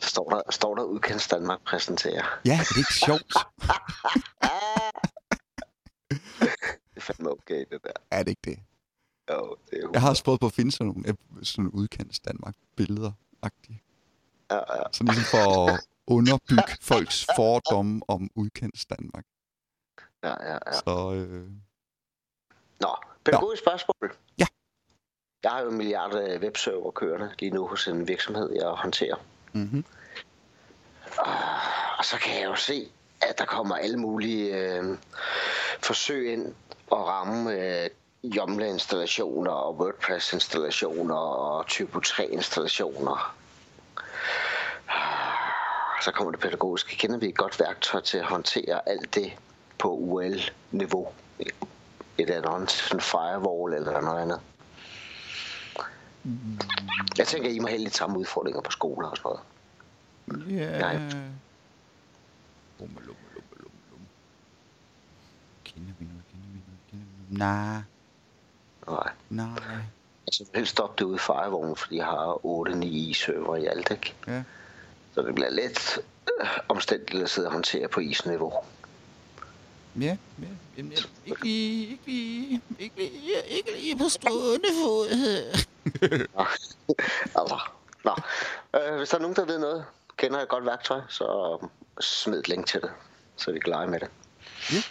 Står 0.00 0.30
der, 0.30 0.40
står 0.50 0.74
der 0.74 0.82
udkendt 0.82 1.28
Danmark 1.30 1.58
præsenterer. 1.66 2.24
ja, 2.44 2.54
er 2.60 2.64
det 2.64 2.76
ikke 2.76 2.94
sjovt? 2.94 3.34
Fandme 7.04 7.30
okay, 7.30 7.64
det 7.70 7.82
der. 7.84 7.92
Er 8.10 8.22
det 8.22 8.30
ikke 8.30 8.42
det? 8.44 8.58
Jo, 9.30 9.56
det 9.70 9.84
er 9.84 9.88
Jeg 9.92 10.00
har 10.00 10.10
også 10.10 10.24
prøvet 10.24 10.40
på 10.40 10.46
at 10.46 10.52
finde 10.52 10.72
sådan 10.72 10.86
nogle 10.86 11.16
sådan 11.42 11.68
udkendt 11.68 12.24
Danmark 12.24 12.54
billeder 12.76 13.12
-agtige. 13.46 13.78
Ja, 14.50 14.56
ja. 14.56 14.82
Så 14.92 15.04
ligesom 15.04 15.24
for 15.24 15.70
at 15.70 15.80
underbygge 16.06 16.76
folks 16.90 17.26
fordomme 17.36 18.02
om 18.08 18.30
udkendt 18.34 18.90
Danmark. 18.90 19.24
ja, 20.22 20.34
ja, 20.48 20.58
ja. 20.66 20.72
Så 20.72 21.12
øh, 21.14 21.50
Nå, 22.80 22.96
pædagogisk 23.24 23.62
spørgsmål. 23.62 24.16
Ja. 24.38 24.46
Jeg 25.42 25.50
har 25.50 25.60
jo 25.60 25.70
en 25.70 25.76
milliard 25.76 26.14
øh, 26.14 26.40
webserver 26.40 26.90
kørende 26.90 27.34
lige 27.38 27.50
nu 27.50 27.66
hos 27.66 27.88
en 27.88 28.08
virksomhed, 28.08 28.52
jeg 28.52 28.68
håndterer. 28.68 29.16
mm-hmm. 29.52 29.84
Og 31.98 32.04
så 32.04 32.16
kan 32.18 32.40
jeg 32.40 32.44
jo 32.44 32.54
se, 32.54 32.92
at 33.22 33.38
der 33.38 33.44
kommer 33.44 33.76
alle 33.76 33.96
mulige 33.96 34.56
øh, 34.56 34.98
forsøg 35.82 36.32
ind 36.32 36.54
og 36.94 37.08
ramme 37.08 37.52
øh, 37.52 37.90
Joomla-installationer 38.24 39.50
og 39.50 39.76
WordPress-installationer 39.78 41.14
og 41.14 41.66
Typo 41.66 41.98
3-installationer. 41.98 43.34
Så 46.04 46.12
kommer 46.12 46.30
det 46.30 46.40
pædagogiske. 46.40 46.96
Kender 46.96 47.18
vi 47.18 47.28
et 47.28 47.36
godt 47.36 47.60
værktøj 47.60 48.00
til 48.00 48.18
at 48.18 48.24
håndtere 48.24 48.88
alt 48.88 49.14
det 49.14 49.32
på 49.78 49.88
UL-niveau? 49.96 51.12
Et 52.18 52.30
andet, 52.30 52.70
sådan 52.70 53.00
firewall 53.00 53.74
eller 53.74 54.00
noget 54.00 54.22
andet. 54.22 54.40
Jeg 57.18 57.26
tænker, 57.26 57.50
I 57.50 57.58
må 57.58 57.68
have 57.68 57.78
lidt 57.78 57.96
samme 57.96 58.18
udfordringer 58.18 58.60
på 58.60 58.70
skoler 58.70 59.08
og 59.08 59.16
sådan 59.16 59.36
noget. 60.28 60.60
Ja. 60.60 60.78
Nej. 60.78 60.94
Lumme, 62.80 63.00
lumme, 63.06 63.24
lumme, 63.34 63.80
lumme. 63.90 64.06
Kender 65.64 65.92
vi 65.98 66.04
noget, 66.04 66.24
kender 66.30 66.48
vi 66.52 66.60
noget, 66.66 66.80
kender 66.90 67.06
vi 67.06 67.12
noget? 67.16 67.23
Nej, 67.38 67.82
Nej. 68.88 69.10
nej. 69.30 69.46
Altså, 70.26 70.44
helst 70.54 70.72
stoppe 70.72 70.94
det 70.98 71.04
ude 71.04 71.16
i 71.16 71.18
firewallen, 71.18 71.76
fordi 71.76 71.98
har 71.98 72.34
8-9 72.34 73.14
server 73.14 73.56
i 73.56 73.66
alt, 73.66 73.90
ikke? 73.90 74.14
Ja. 74.26 74.42
Så 75.14 75.22
det 75.22 75.34
bliver 75.34 75.50
lidt 75.50 75.98
øh, 76.40 76.48
omstændigt 76.68 77.22
at 77.22 77.30
sidde 77.30 77.48
og 77.48 77.52
håndtere 77.52 77.88
på 77.88 78.00
isniveau. 78.00 78.52
Ja, 80.00 80.16
ja. 80.42 80.46
Jamen, 80.76 80.92
jeg, 80.92 81.00
ikke 81.26 81.42
lige, 81.42 81.90
ikke 81.90 82.06
lige, 82.06 82.60
ikke 82.78 82.96
lige, 82.96 83.42
ikke 83.48 83.70
lige 83.80 83.98
på 83.98 84.08
stående 84.08 84.68
fod. 84.84 85.08
Altså, 87.36 87.60
nå. 88.04 88.16
Øh, 88.80 88.96
hvis 88.96 89.08
der 89.08 89.16
er 89.16 89.20
nogen, 89.20 89.36
der 89.36 89.44
ved 89.44 89.58
noget, 89.58 89.84
kender 90.16 90.40
et 90.40 90.48
godt 90.48 90.66
værktøj, 90.66 91.00
så 91.08 91.58
smid 92.00 92.38
et 92.38 92.48
link 92.48 92.66
til 92.66 92.80
det, 92.80 92.90
så 93.36 93.52
vi 93.52 93.58
kan 93.58 93.70
lege 93.70 93.86
med 93.86 94.00
det. 94.00 94.08
Ja. 94.72 94.82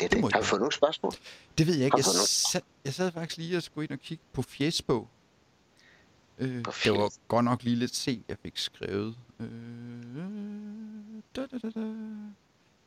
Det 0.00 0.10
Det 0.10 0.10
det. 0.10 0.22
Har 0.22 0.30
gøre. 0.30 0.44
fået 0.44 0.60
nogle 0.60 0.72
spørgsmål? 0.72 1.12
Det 1.58 1.66
ved 1.66 1.74
jeg 1.74 1.84
ikke. 1.84 1.96
Jeg 1.96 2.04
du 2.04 2.10
sad, 2.26 2.60
jeg 2.84 2.94
sad 2.94 3.12
faktisk 3.12 3.36
lige 3.38 3.56
og 3.56 3.62
skulle 3.62 3.84
ind 3.84 3.92
og 3.92 3.98
kigge 3.98 4.24
på 4.32 4.42
fjesbog. 4.42 5.08
Øh, 6.38 6.62
På 6.62 6.72
det 6.84 6.92
var 6.92 7.12
godt 7.28 7.44
nok 7.44 7.62
lige 7.62 7.76
lidt 7.76 7.94
sent, 7.96 8.24
jeg 8.28 8.36
fik 8.42 8.56
skrevet. 8.56 9.16
Øh, 9.40 9.46
da, 11.36 11.46
da, 11.46 11.58
da, 11.58 11.70
da. 11.70 11.80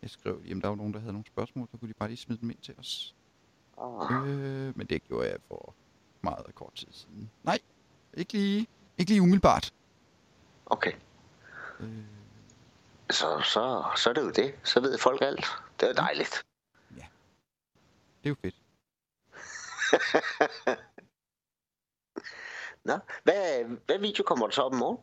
Jeg 0.01 0.09
skrev, 0.09 0.41
jamen 0.47 0.61
der 0.61 0.67
var 0.67 0.75
nogen, 0.75 0.93
der 0.93 0.99
havde 0.99 1.13
nogle 1.13 1.25
spørgsmål, 1.27 1.67
så 1.71 1.77
kunne 1.77 1.89
de 1.89 1.93
bare 1.93 2.09
lige 2.09 2.17
smide 2.17 2.41
dem 2.41 2.49
ind 2.49 2.59
til 2.61 2.75
os. 2.79 3.15
Ah, 3.81 4.27
Øh, 4.27 4.77
men 4.77 4.87
det 4.87 5.03
gjorde 5.07 5.27
jeg 5.29 5.37
for 5.47 5.73
meget 6.21 6.55
kort 6.55 6.73
tid 6.75 6.87
siden. 6.91 7.29
Nej, 7.43 7.59
ikke 8.13 8.33
lige, 8.33 8.67
ikke 8.97 9.11
lige 9.11 9.21
umiddelbart. 9.21 9.73
okay. 10.65 10.91
Øh, 11.79 11.87
så, 13.09 13.41
så, 13.43 13.83
så 13.97 14.09
er 14.09 14.13
det 14.13 14.21
jo 14.21 14.29
det. 14.29 14.53
Så 14.63 14.79
ved 14.79 14.97
folk 14.97 15.21
alt. 15.21 15.45
Det 15.79 15.89
er 15.89 15.93
dejligt. 15.93 16.43
Det 18.23 18.29
er 18.29 18.29
jo 18.29 18.35
fedt. 18.41 18.55
Nå, 22.85 22.99
hvad, 23.23 23.63
hvad 23.85 23.99
video 23.99 24.23
kommer 24.23 24.47
der 24.47 24.53
så 24.53 24.61
op 24.61 24.73
i 24.73 24.75
morgen? 24.75 24.97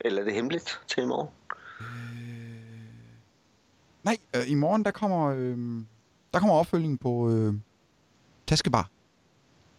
Eller 0.00 0.20
er 0.20 0.24
det 0.24 0.34
hemmeligt 0.34 0.80
til 0.86 1.02
i 1.02 1.06
morgen? 1.06 1.28
Øh... 1.80 1.86
Nej, 4.02 4.18
øh, 4.36 4.50
i 4.50 4.54
morgen 4.54 4.84
der 4.84 4.90
kommer, 4.90 5.26
øh, 5.26 5.58
der 6.32 6.38
kommer 6.38 6.54
opfølgingen 6.54 6.98
på 6.98 7.30
øh, 7.30 7.54
Taskebar. 8.46 8.90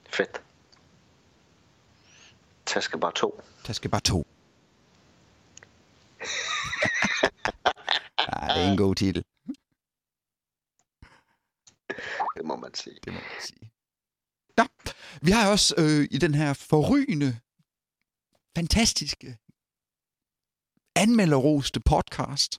Fedt. 0.10 0.44
Taskebar 2.66 3.12
2. 3.12 3.42
Taskebar 3.64 4.00
2. 4.00 4.18
ja, 8.20 8.54
det 8.54 8.66
er 8.66 8.72
en 8.72 8.78
god 8.78 8.96
titel, 8.96 9.24
Det 12.36 12.46
må 12.46 12.51
man 12.62 12.74
sige. 12.74 13.00
det 13.04 13.14
må 13.14 13.20
man 13.20 13.42
sige. 13.42 13.72
Nå, 14.58 14.64
vi 15.22 15.32
har 15.32 15.52
også 15.52 15.76
øh, 15.78 16.08
i 16.12 16.18
den 16.18 16.34
her 16.36 16.54
forrygende, 16.54 17.40
fantastiske, 18.58 19.38
anmelderoste 20.96 21.80
podcast. 21.80 22.52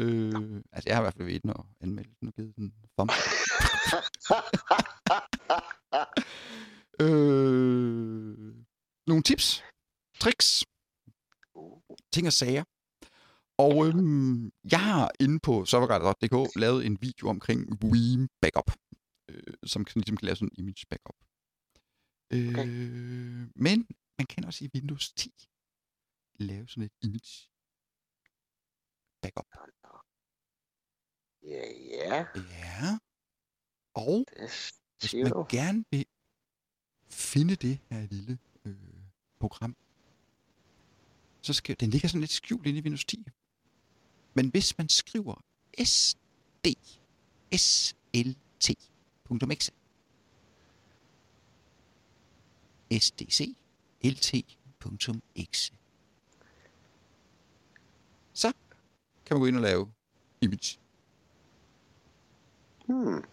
Øh, 0.00 0.62
altså, 0.72 0.86
jeg 0.88 0.96
har 0.96 1.02
i 1.02 1.04
hvert 1.04 1.14
fald 1.14 1.24
været 1.24 1.40
inde 1.44 1.54
og 1.54 1.66
anmelde 1.80 2.14
den 2.20 2.28
og 2.28 2.34
givet 2.34 2.56
den 2.56 2.74
thumb. 2.98 3.12
øh, 7.04 8.54
nogle 9.06 9.22
tips, 9.22 9.64
tricks, 10.20 10.64
ting 12.12 12.26
og 12.26 12.32
sager. 12.32 12.64
Og 13.58 13.86
øhm, 13.86 14.52
jeg 14.72 14.80
har 14.80 15.10
inde 15.20 15.40
på 15.40 15.64
serverguide.dk 15.64 16.56
lavet 16.56 16.86
en 16.86 16.98
video 17.02 17.28
omkring 17.28 17.60
Veeam 17.82 18.28
Backup, 18.40 18.70
øh, 19.28 19.54
som 19.64 19.84
kan, 19.84 20.00
ligesom 20.00 20.16
kan 20.16 20.26
lave 20.26 20.36
sådan 20.36 20.48
en 20.52 20.58
image 20.58 20.86
backup. 20.90 21.16
Øh, 22.32 22.48
Okay. 22.48 22.66
Men 23.54 23.86
man 24.18 24.26
kan 24.26 24.44
også 24.44 24.64
i 24.64 24.70
Windows 24.74 25.12
10 25.12 25.32
lave 26.34 26.68
sådan 26.68 26.82
et 26.82 26.92
image 27.02 27.50
backup. 29.22 29.46
Ja, 31.42 31.64
ja. 31.94 32.26
Ja. 32.36 32.98
Og 33.94 34.24
hvis 35.00 35.14
man 35.14 35.32
gerne 35.48 35.84
vil 35.90 36.06
finde 37.10 37.56
det 37.56 37.78
her 37.90 38.06
lille 38.06 38.38
øh, 38.64 39.00
program, 39.40 39.76
så 41.42 41.52
skal 41.52 41.76
den 41.80 41.90
ligger 41.90 42.08
sådan 42.08 42.20
lidt 42.20 42.30
skjult 42.30 42.66
inde 42.66 42.78
i 42.78 42.82
Windows 42.82 43.04
10. 43.04 43.24
Men 44.38 44.50
hvis 44.50 44.78
man 44.78 44.88
skriver 44.88 45.44
sd 45.84 46.66
slt.exe 47.52 49.72
sdclt.exe 54.02 55.72
så 58.32 58.52
kan 59.26 59.34
man 59.34 59.40
gå 59.40 59.46
ind 59.46 59.56
og 59.56 59.62
lave 59.62 59.92
image 60.40 60.78
Hmm. 62.86 63.24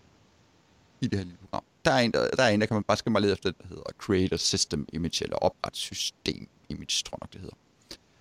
i 1.02 1.08
det 1.08 1.20
her 1.20 1.24
lille 1.24 1.38
program. 1.38 1.64
Der 1.86 1.92
er 1.92 2.00
en, 2.00 2.12
der, 2.12 2.30
der, 2.30 2.44
er 2.44 2.50
en, 2.50 2.62
der 2.62 2.68
kan 2.68 2.76
man 2.76 2.84
bare 2.84 2.98
skal 2.98 3.12
man 3.12 3.22
lede 3.22 3.34
efter, 3.34 3.52
det, 3.52 3.62
der 3.62 3.68
hedder 3.68 3.84
Create 3.98 4.34
a 4.34 4.38
System 4.38 4.88
Image, 4.94 5.24
eller 5.24 5.38
Opret 5.38 5.78
System 5.78 6.50
Image, 6.70 7.04
tror 7.06 7.16
jeg 7.16 7.20
nok, 7.22 7.34
det 7.34 7.42
hedder. 7.42 7.56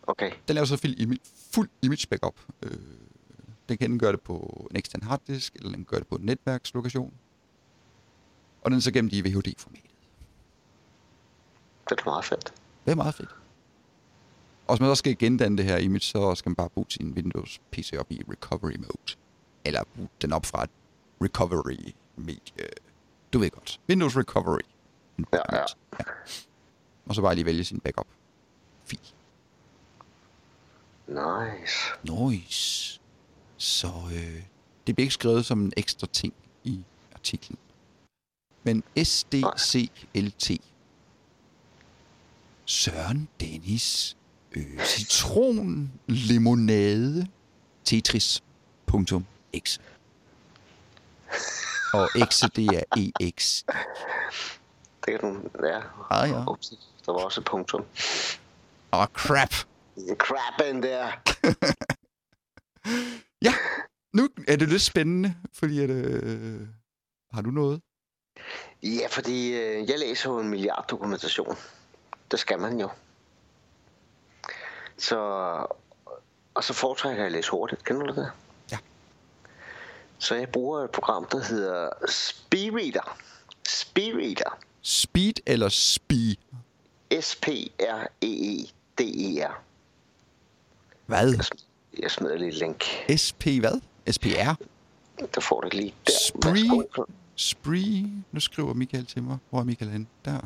Okay. 0.06 0.30
Den 0.48 0.54
laver 0.54 0.66
så 0.66 0.76
fuld 0.76 1.00
image, 1.00 1.20
fuld 1.52 1.68
image 1.82 2.06
backup. 2.10 2.40
Øh, 2.62 2.70
den 3.68 3.78
kan 3.78 3.86
enten 3.86 3.98
gøre 3.98 4.12
det 4.12 4.20
på 4.20 4.66
en 4.70 4.76
ekstern 4.76 5.02
harddisk, 5.02 5.54
eller 5.54 5.70
den 5.70 5.84
gøre 5.84 6.00
det 6.00 6.08
på 6.08 6.14
en 6.14 6.24
netværkslokation. 6.24 7.14
Og 8.62 8.70
den 8.70 8.76
er 8.76 8.80
så 8.80 8.92
gemt 8.92 9.12
i 9.12 9.20
VHD-formatet. 9.20 9.90
Det 11.88 12.00
er 12.00 12.04
meget 12.04 12.24
fedt. 12.24 12.54
Det 12.84 12.92
er 12.92 12.96
meget 12.96 13.14
fedt. 13.14 13.30
Og 14.66 14.74
hvis 14.74 14.80
man 14.80 14.90
også 14.90 15.00
skal 15.00 15.18
gendanne 15.18 15.56
det 15.56 15.64
her 15.64 15.76
image, 15.76 16.00
så 16.00 16.34
skal 16.34 16.50
man 16.50 16.56
bare 16.56 16.70
boote 16.70 16.94
sin 16.94 17.12
Windows 17.12 17.60
PC 17.70 17.92
op 17.98 18.12
i 18.12 18.22
recovery 18.30 18.76
mode. 18.76 19.16
Eller 19.64 19.80
boot 19.96 20.22
den 20.22 20.32
op 20.32 20.46
fra 20.46 20.64
et 20.64 20.70
recovery 21.22 21.94
medie. 22.16 22.68
Du 23.32 23.38
ved 23.38 23.50
godt. 23.50 23.80
Windows 23.88 24.16
recovery. 24.16 24.60
Ja, 25.32 25.38
ja. 25.52 25.56
ja. 25.58 26.04
Og 27.06 27.14
så 27.14 27.22
bare 27.22 27.34
lige 27.34 27.44
vælge 27.44 27.64
sin 27.64 27.80
backup. 27.80 28.06
Fil. 28.84 29.13
Nice. 31.06 31.76
Nice. 32.02 33.00
Så 33.56 33.86
øh, 33.86 34.42
det 34.86 34.94
bliver 34.94 35.04
ikke 35.04 35.14
skrevet 35.14 35.46
som 35.46 35.60
en 35.60 35.72
ekstra 35.76 36.06
ting 36.06 36.34
i 36.64 36.84
artiklen. 37.14 37.58
Men 38.62 38.84
SDCLT. 39.04 40.50
Søren 42.64 43.28
Dennis. 43.40 44.16
Øh, 44.56 44.84
citron 44.84 45.92
limonade 46.06 47.26
tetris.exe. 47.84 49.80
Og 51.92 52.08
exe, 52.16 52.48
det 52.56 52.66
er 52.66 52.82
EX. 53.20 53.62
Det 55.06 55.20
kan 55.20 55.20
du... 55.20 55.50
Ja. 55.66 55.80
Ah, 56.10 56.30
ja. 56.30 56.50
Ups, 56.50 56.72
der 57.06 57.12
var 57.12 57.20
også 57.20 57.40
et 57.40 57.44
punktum. 57.44 57.80
Åh, 58.92 59.00
oh, 59.00 59.06
crap. 59.06 59.54
Crap 60.18 60.60
in 60.70 60.82
der. 60.82 61.12
Ja, 63.42 63.54
nu 64.12 64.28
er 64.48 64.56
det 64.56 64.68
lidt 64.68 64.82
spændende, 64.82 65.34
fordi 65.52 65.80
at, 65.80 65.90
øh, 65.90 66.60
har 67.32 67.42
du 67.42 67.50
noget? 67.50 67.80
Ja, 68.82 69.06
fordi 69.10 69.54
øh, 69.54 69.90
jeg 69.90 69.98
læser 69.98 70.30
jo 70.30 70.38
en 70.38 70.48
milliard 70.48 70.86
dokumentation. 70.88 71.56
Det 72.30 72.38
skal 72.38 72.58
man 72.58 72.80
jo. 72.80 72.88
Så... 74.98 75.16
Og 76.54 76.64
så 76.64 76.72
foretrækker 76.72 77.22
jeg 77.22 77.26
at 77.26 77.32
læse 77.32 77.50
hurtigt. 77.50 77.84
Kender 77.84 78.06
du 78.06 78.14
det? 78.14 78.30
Ja. 78.72 78.78
Så 80.18 80.34
jeg 80.34 80.48
bruger 80.48 80.84
et 80.84 80.90
program, 80.90 81.26
der 81.26 81.44
hedder 81.44 81.90
Speedreader. 82.08 83.18
Speedreader. 83.68 84.58
Speed 84.82 85.34
eller 85.46 85.68
spi? 85.68 86.38
S-P-R-E-E-D-E-R. 87.20 87.74
Hvad? 91.06 91.34
Jeg 91.34 91.44
Jeg 92.02 92.10
smider 92.10 92.36
lige 92.36 92.48
et 92.48 92.54
link. 92.54 92.84
SP 93.24 93.44
hvad? 93.60 93.80
SPR? 94.10 94.54
Der 95.34 95.40
får 95.40 95.60
du 95.60 95.68
lige 95.72 95.94
der. 96.06 96.12
Spree? 96.26 97.04
Spree? 97.36 98.06
Nu 98.32 98.40
skriver 98.40 98.74
Michael 98.74 99.06
til 99.06 99.22
mig. 99.22 99.38
Hvor 99.50 99.60
er 99.60 99.64
Michael 99.64 99.90
henne? 99.90 100.06
Der. 100.24 100.38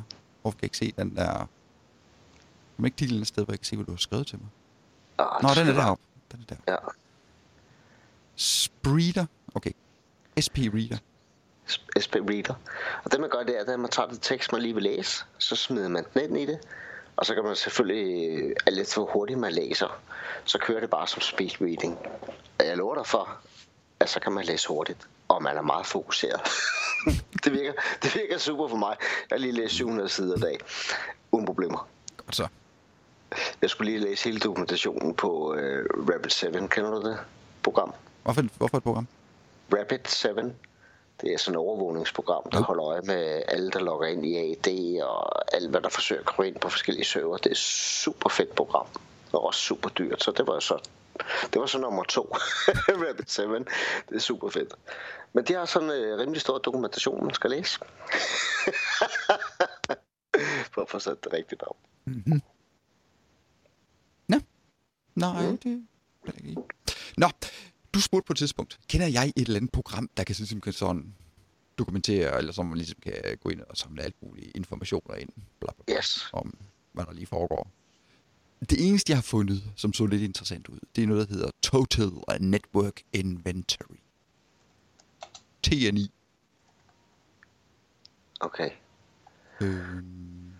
Hvorfor 0.43 0.59
kan 0.59 0.63
jeg 0.63 0.67
ikke 0.67 0.77
se 0.77 0.93
den 0.99 1.17
der... 1.17 1.49
Man 2.77 2.85
ikke 2.85 2.97
titlen 2.97 3.21
et 3.21 3.27
sted, 3.27 3.45
hvor 3.45 3.53
jeg 3.53 3.59
kan 3.59 3.65
se, 3.65 3.77
hvad 3.77 3.87
du 3.87 3.93
har 3.93 3.97
skrevet 3.97 4.27
til 4.27 4.39
mig? 4.39 4.49
Ah, 5.19 5.43
Nå, 5.43 5.49
den 5.55 5.69
er 5.69 5.73
deroppe. 5.73 6.03
Den 6.33 6.45
er 6.49 6.55
der. 6.55 6.73
Ja. 6.73 6.77
Spreeder? 8.37 9.27
Okay. 9.55 9.71
SP 10.45 10.57
Reader. 10.75 10.99
SP 12.05 12.15
Reader. 12.31 12.55
Og 13.05 13.13
det 13.13 13.21
man 13.21 13.31
gør, 13.31 13.43
det 13.43 13.59
er, 13.59 13.73
at 13.73 13.81
man 13.81 13.91
tager 13.91 14.09
det 14.09 14.19
tekst, 14.23 14.53
man 14.53 14.63
lige 14.63 14.75
vil 14.75 14.83
læse, 14.83 15.25
så 15.39 15.57
smider 15.57 15.89
man 15.89 16.05
den 16.15 16.23
ind 16.23 16.39
i 16.39 16.47
det, 16.47 16.59
og 17.19 17.27
så 17.27 17.35
kan 17.35 17.45
man 17.45 17.57
selvfølgelig, 17.57 18.29
øh, 18.31 18.57
alt 18.67 18.77
lidt 18.77 18.95
hvor 18.95 19.11
hurtigt 19.13 19.39
man 19.39 19.53
læser, 19.53 20.01
så 20.45 20.59
kører 20.59 20.81
det 20.81 20.91
bare 20.91 21.07
som 21.07 21.21
speed 21.21 21.51
reading. 21.61 21.99
Og 22.59 22.67
jeg 22.67 22.77
lover 22.77 22.95
dig 22.95 23.07
for, 23.07 23.39
at 24.01 24.09
så 24.09 24.21
kan 24.21 24.33
man 24.33 24.45
læse 24.45 24.69
hurtigt, 24.69 25.09
og 25.29 25.43
man 25.43 25.57
er 25.57 25.63
meget 25.63 25.87
fokuseret. 25.87 26.41
det, 27.45 27.53
virker, 27.53 27.73
det 28.03 28.15
virker 28.15 28.39
super 28.39 28.69
for 28.69 28.77
mig. 28.77 28.97
Jeg 29.01 29.37
har 29.37 29.39
lige 29.39 29.53
læst 29.53 29.75
700 29.75 30.09
sider 30.09 30.37
i 30.37 30.41
dag, 30.41 30.59
uden 31.33 31.47
problemer. 31.47 31.89
Godt 32.17 32.37
så. 32.37 32.49
Jeg 33.63 33.71
skulle 33.71 33.93
lige 33.93 34.05
læse 34.05 34.25
hele 34.25 34.41
dokumentationen 34.41 35.15
på 35.15 35.55
øh, 35.55 35.87
Rapid 36.15 36.31
7, 36.31 36.53
kender 36.53 36.91
du 36.91 37.09
det 37.09 37.19
program? 37.63 37.95
Hvorfor, 38.23 38.43
hvorfor 38.57 38.77
et 38.77 38.83
program? 38.83 39.09
Rapid 39.73 39.99
7. 40.07 40.29
Det 41.21 41.33
er 41.35 41.39
sådan 41.39 41.55
et 41.55 41.59
overvågningsprogram, 41.59 42.51
der 42.53 42.61
holder 42.63 42.85
øje 42.85 43.01
med 43.01 43.43
alle, 43.49 43.71
der 43.71 43.79
logger 43.81 44.07
ind 44.07 44.27
i 44.27 44.37
AD 44.37 45.03
og 45.03 45.55
alt, 45.55 45.71
hvad 45.71 45.81
der 45.81 45.89
forsøger 45.89 46.21
at 46.21 46.27
komme 46.27 46.49
ind 46.49 46.57
på 46.61 46.69
forskellige 46.69 47.05
server. 47.05 47.37
Det 47.37 47.47
er 47.47 47.51
et 47.51 47.57
super 47.57 48.29
fedt 48.31 48.55
program. 48.55 48.87
Og 49.33 49.45
også 49.45 49.61
super 49.61 49.89
dyrt, 49.89 50.23
så 50.23 50.31
det 50.33 50.47
var 50.47 50.61
så 50.61 50.79
det 51.53 51.61
var 51.61 51.67
så 51.67 51.79
nummer 51.79 52.05
to. 52.05 52.23
Rapid 53.09 53.25
7. 53.27 53.43
Det 54.09 54.17
er 54.17 54.19
super 54.19 54.51
fedt. 54.51 54.75
Men 55.33 55.45
de 55.45 55.53
har 55.55 55.65
sådan 55.65 55.91
en 55.91 55.95
øh, 55.95 56.19
rimelig 56.19 56.41
stor 56.41 56.59
dokumentation, 56.59 57.25
man 57.25 57.35
skal 57.35 57.51
læse. 57.51 57.79
For 60.73 60.83
at 60.83 60.89
få 60.91 60.99
sat 60.99 61.25
det 61.25 61.33
rigtigt 61.33 61.63
op. 61.63 61.77
Mm-hmm. 62.05 62.43
Nå. 64.29 64.39
Nej, 65.15 65.47
Mm. 65.51 65.59
det. 65.59 65.87
Nå, 67.17 67.29
du 67.99 68.03
spurgte 68.03 68.27
på 68.27 68.33
et 68.33 68.37
tidspunkt, 68.37 68.79
kender 68.89 69.07
jeg 69.07 69.33
et 69.37 69.47
eller 69.47 69.57
andet 69.57 69.73
program, 69.73 70.11
der 70.17 70.25
kan, 70.25 70.35
ligesom, 70.39 70.61
kan 70.61 70.73
sådan 70.73 71.15
dokumentere, 71.79 72.39
eller 72.39 72.53
som 72.53 72.67
man 72.67 72.77
ligesom 72.79 72.99
kan 73.03 73.13
gå 73.41 73.49
ind 73.49 73.61
og 73.61 73.77
samle 73.77 74.03
alt 74.03 74.15
mulige 74.23 74.51
informationer 74.51 75.15
ind, 75.15 75.29
bla, 75.61 75.73
bla, 75.73 75.85
bla, 75.87 75.97
Yes. 75.97 76.29
om 76.33 76.55
hvad 76.93 77.05
der 77.05 77.13
lige 77.13 77.27
foregår. 77.27 77.71
det 78.71 78.89
eneste, 78.89 79.11
jeg 79.11 79.17
har 79.17 79.23
fundet, 79.23 79.63
som 79.77 79.93
så 79.93 80.07
lidt 80.07 80.23
interessant 80.23 80.69
ud, 80.69 80.79
det 80.97 81.03
er 81.05 81.07
noget, 81.07 81.29
der 81.29 81.35
hedder 81.35 81.51
Total 81.63 82.11
Network 82.41 83.03
Inventory. 83.13 83.97
TNI. 85.63 86.11
Okay. 88.41 88.71
Øhm, 89.61 90.53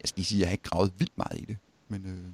jeg 0.00 0.08
skal 0.08 0.16
lige 0.16 0.24
sige, 0.26 0.38
at 0.38 0.40
jeg 0.40 0.48
har 0.48 0.52
ikke 0.52 0.64
gravet 0.64 0.92
vildt 0.98 1.18
meget 1.18 1.38
i 1.40 1.44
det, 1.44 1.56
men 1.88 2.06
øh, 2.06 2.32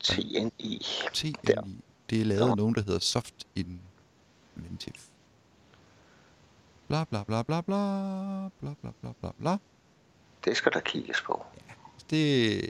TNI. 0.00 0.82
TNI, 1.12 1.32
Der 1.46 1.62
det 2.14 2.20
er 2.20 2.24
lavet 2.24 2.50
af 2.50 2.56
nogen, 2.56 2.74
der 2.74 2.82
hedder 2.82 2.98
Soft 2.98 3.46
Inventive. 3.54 4.94
Bla 6.88 7.04
bla 7.04 7.22
bla 7.24 7.42
bla 7.42 7.60
bla, 7.60 7.80
bla 8.60 8.74
bla 8.80 8.90
bla 9.00 9.12
bla 9.20 9.30
bla. 9.38 9.56
Det 10.44 10.56
skal 10.56 10.72
der 10.72 10.80
kigges 10.80 11.20
på. 11.20 11.44
Ja, 11.68 11.74
det, 12.10 12.60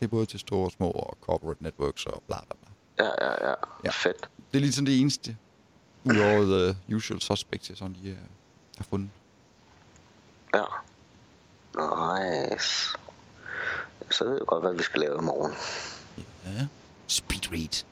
det 0.00 0.04
er 0.04 0.08
både 0.08 0.26
til 0.26 0.40
store 0.40 0.66
og 0.66 0.72
små 0.72 0.90
og 0.90 1.16
corporate 1.20 1.62
networks 1.62 2.06
og 2.06 2.22
bla 2.26 2.36
bla 2.46 2.56
bla. 2.60 3.04
Ja, 3.04 3.26
ja, 3.26 3.48
ja. 3.48 3.54
ja. 3.84 3.90
Fedt. 3.90 4.30
Det 4.52 4.58
er 4.58 4.60
lige 4.60 4.72
sådan 4.72 4.86
det 4.86 5.00
eneste, 5.00 5.36
udover 6.04 6.42
the 6.44 6.96
usual 6.96 7.20
suspects, 7.20 7.68
jeg 7.68 7.76
sådan 7.76 7.92
lige 7.92 8.12
øh, 8.12 8.18
har 8.76 8.84
fundet. 8.84 9.10
Ja. 10.54 10.64
Nice. 11.74 12.98
Så 14.10 14.24
ved 14.24 14.32
jeg 14.32 14.46
godt, 14.46 14.64
hvad 14.64 14.74
vi 14.74 14.82
skal 14.82 15.00
lave 15.00 15.18
i 15.18 15.24
morgen. 15.24 15.52
Ja. 16.44 16.66
Speed 17.06 17.52
read. 17.52 17.91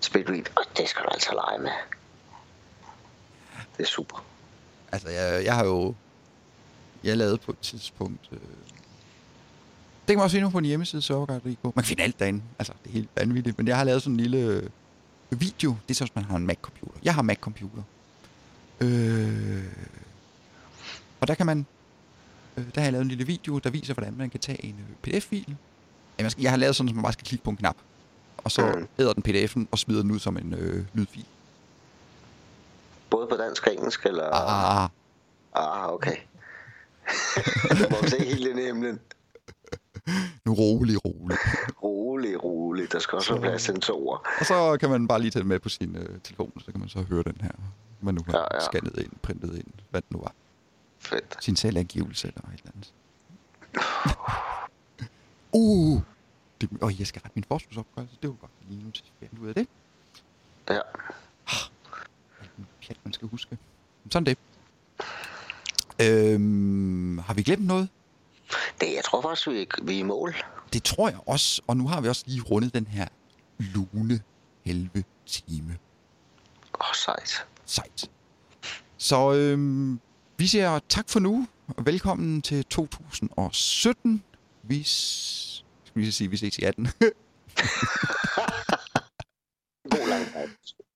Speedread. 0.00 0.44
Og 0.56 0.62
det 0.76 0.88
skal 0.88 1.02
du 1.02 1.08
altså 1.08 1.30
lege 1.34 1.62
med. 1.62 1.70
Det 3.76 3.82
er 3.82 3.88
super. 3.88 4.24
Altså, 4.92 5.08
jeg, 5.08 5.44
jeg 5.44 5.54
har 5.54 5.64
jo... 5.64 5.94
Jeg 7.04 7.16
lavede 7.16 7.38
på 7.38 7.52
et 7.52 7.58
tidspunkt... 7.58 8.28
Øh, 8.32 8.38
det 10.00 10.14
kan 10.14 10.16
man 10.16 10.24
også 10.24 10.36
finde 10.36 10.50
på 10.50 10.58
en 10.58 10.64
hjemmeside, 10.64 11.02
serverguide.dk. 11.02 11.64
Man 11.64 11.72
kan 11.72 11.84
finde 11.84 12.02
alt 12.02 12.18
derinde. 12.18 12.42
Altså, 12.58 12.72
det 12.82 12.88
er 12.88 12.92
helt 12.92 13.08
vanvittigt. 13.16 13.58
Men 13.58 13.68
jeg 13.68 13.76
har 13.76 13.84
lavet 13.84 14.02
sådan 14.02 14.14
en 14.14 14.20
lille 14.20 14.38
øh, 14.38 14.62
video. 15.30 15.76
Det 15.88 15.94
er 15.94 15.94
så, 15.94 16.04
hvis 16.04 16.14
man 16.14 16.24
har 16.24 16.36
en 16.36 16.46
Mac-computer. 16.46 16.98
Jeg 17.02 17.14
har 17.14 17.22
Mac-computer. 17.22 17.82
Øh, 18.80 19.64
og 21.20 21.28
der 21.28 21.34
kan 21.34 21.46
man... 21.46 21.66
Øh, 22.56 22.64
der 22.74 22.80
har 22.80 22.86
jeg 22.86 22.92
lavet 22.92 23.02
en 23.02 23.08
lille 23.08 23.26
video, 23.26 23.58
der 23.58 23.70
viser, 23.70 23.94
hvordan 23.94 24.14
man 24.16 24.30
kan 24.30 24.40
tage 24.40 24.64
en 24.64 24.86
øh, 24.88 24.96
pdf-fil. 25.02 25.56
Jeg 26.38 26.50
har 26.50 26.56
lavet 26.56 26.76
sådan, 26.76 26.88
at 26.88 26.94
man 26.94 27.02
bare 27.02 27.12
skal 27.12 27.26
klikke 27.26 27.44
på 27.44 27.50
en 27.50 27.56
knap. 27.56 27.76
Og 28.44 28.50
så 28.50 28.72
Mm. 28.76 28.88
æder 28.98 29.12
den 29.12 29.22
pdf'en 29.28 29.66
og 29.70 29.78
smider 29.78 30.02
den 30.02 30.10
ud 30.10 30.18
som 30.18 30.36
en 30.36 30.54
øh, 30.54 30.84
lydfil. 30.94 31.24
Både 33.10 33.26
på 33.26 33.36
dansk 33.36 33.66
og 33.66 33.72
engelsk, 33.74 34.06
eller? 34.06 34.30
Ah, 34.34 34.88
Ah, 35.54 35.92
okay. 35.92 36.16
du 37.78 37.86
må 37.90 37.96
se 38.08 38.18
helt 38.24 38.46
ind 38.46 38.58
i 38.60 38.64
himlen. 38.64 39.00
nu 40.44 40.54
rolig, 40.54 41.04
rolig. 41.04 41.36
Rolig, 41.82 42.44
rolig. 42.44 42.92
Der 42.92 42.98
skal 42.98 43.16
også 43.16 43.32
være 43.32 43.42
plads 43.42 43.62
til 43.64 43.74
en 43.74 43.80
toer. 43.80 44.16
Og 44.40 44.46
så 44.46 44.76
kan 44.80 44.90
man 44.90 45.08
bare 45.08 45.20
lige 45.20 45.30
tage 45.30 45.40
den 45.40 45.48
med 45.48 45.58
på 45.58 45.68
sin 45.68 45.96
øh, 45.96 46.20
telefon, 46.24 46.52
så 46.64 46.70
kan 46.70 46.80
man 46.80 46.88
så 46.88 47.02
høre 47.02 47.22
den 47.22 47.36
her, 47.42 47.50
man 48.00 48.14
nu 48.14 48.20
har 48.26 48.38
Ja, 48.38 48.44
ja. 48.54 48.60
scannet 48.60 48.98
ind, 48.98 49.12
printet 49.22 49.54
ind, 49.56 49.66
hvad 49.90 50.02
det 50.02 50.10
nu 50.10 50.18
var. 50.18 50.32
Fedt. 50.98 51.36
Sin 51.40 51.56
selvangivelse 51.56 52.28
eller 52.28 52.40
et 52.54 52.60
eller 52.60 52.72
andet. 52.74 52.92
uh! 55.52 56.00
Det, 56.60 56.70
åh, 56.82 57.00
jeg 57.00 57.06
skal 57.06 57.22
rette 57.22 57.34
min 57.34 57.44
forskningsopgørelse. 57.48 58.16
Det 58.22 58.30
var 58.30 58.36
godt 58.36 58.50
lige 58.68 58.84
nu 58.84 58.90
til 58.90 59.04
ud 59.40 59.48
af 59.48 59.54
det. 59.54 59.68
Ja. 60.70 60.80
Muligt 62.56 62.80
Pjat, 62.80 62.96
man 63.04 63.12
skal 63.12 63.28
huske. 63.28 63.58
Sådan 64.10 64.26
det. 64.26 64.38
Øhm, 66.02 67.18
har 67.18 67.34
vi 67.34 67.42
glemt 67.42 67.66
noget? 67.66 67.88
Det, 68.80 68.94
jeg 68.94 69.04
tror 69.04 69.22
faktisk, 69.22 69.48
vi 69.48 69.66
vi 69.82 69.94
er 69.94 69.98
i 69.98 70.02
mål. 70.02 70.34
Det 70.72 70.82
tror 70.82 71.08
jeg 71.08 71.18
også. 71.26 71.62
Og 71.66 71.76
nu 71.76 71.88
har 71.88 72.00
vi 72.00 72.08
også 72.08 72.24
lige 72.26 72.42
rundet 72.42 72.74
den 72.74 72.86
her 72.86 73.08
lune 73.58 74.20
helve 74.64 75.04
time. 75.26 75.78
Åh, 76.74 76.88
oh, 76.88 76.94
sejt. 76.94 77.46
Sejt. 77.66 78.10
Så 78.96 79.32
øhm, 79.34 80.00
vi 80.36 80.46
siger 80.46 80.80
tak 80.88 81.08
for 81.08 81.20
nu, 81.20 81.48
og 81.76 81.86
velkommen 81.86 82.42
til 82.42 82.64
2017. 82.64 84.24
Vi, 84.62 84.82
vi 85.94 86.00
lige 86.00 86.12
sige, 86.12 86.30
vi 86.30 86.36
ses 86.36 86.58
i 86.58 86.64
18. 86.64 86.84
God 89.90 90.08
lang 90.08 90.26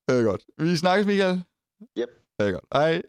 det 0.09 0.19
er 0.19 0.25
godt. 0.25 0.45
Vi 0.59 0.77
snakkes, 0.77 1.07
Michael. 1.07 1.45
Yep. 1.99 2.09
Det 2.39 2.49
er 2.49 2.53
godt. 2.53 2.65
Hej. 2.73 3.03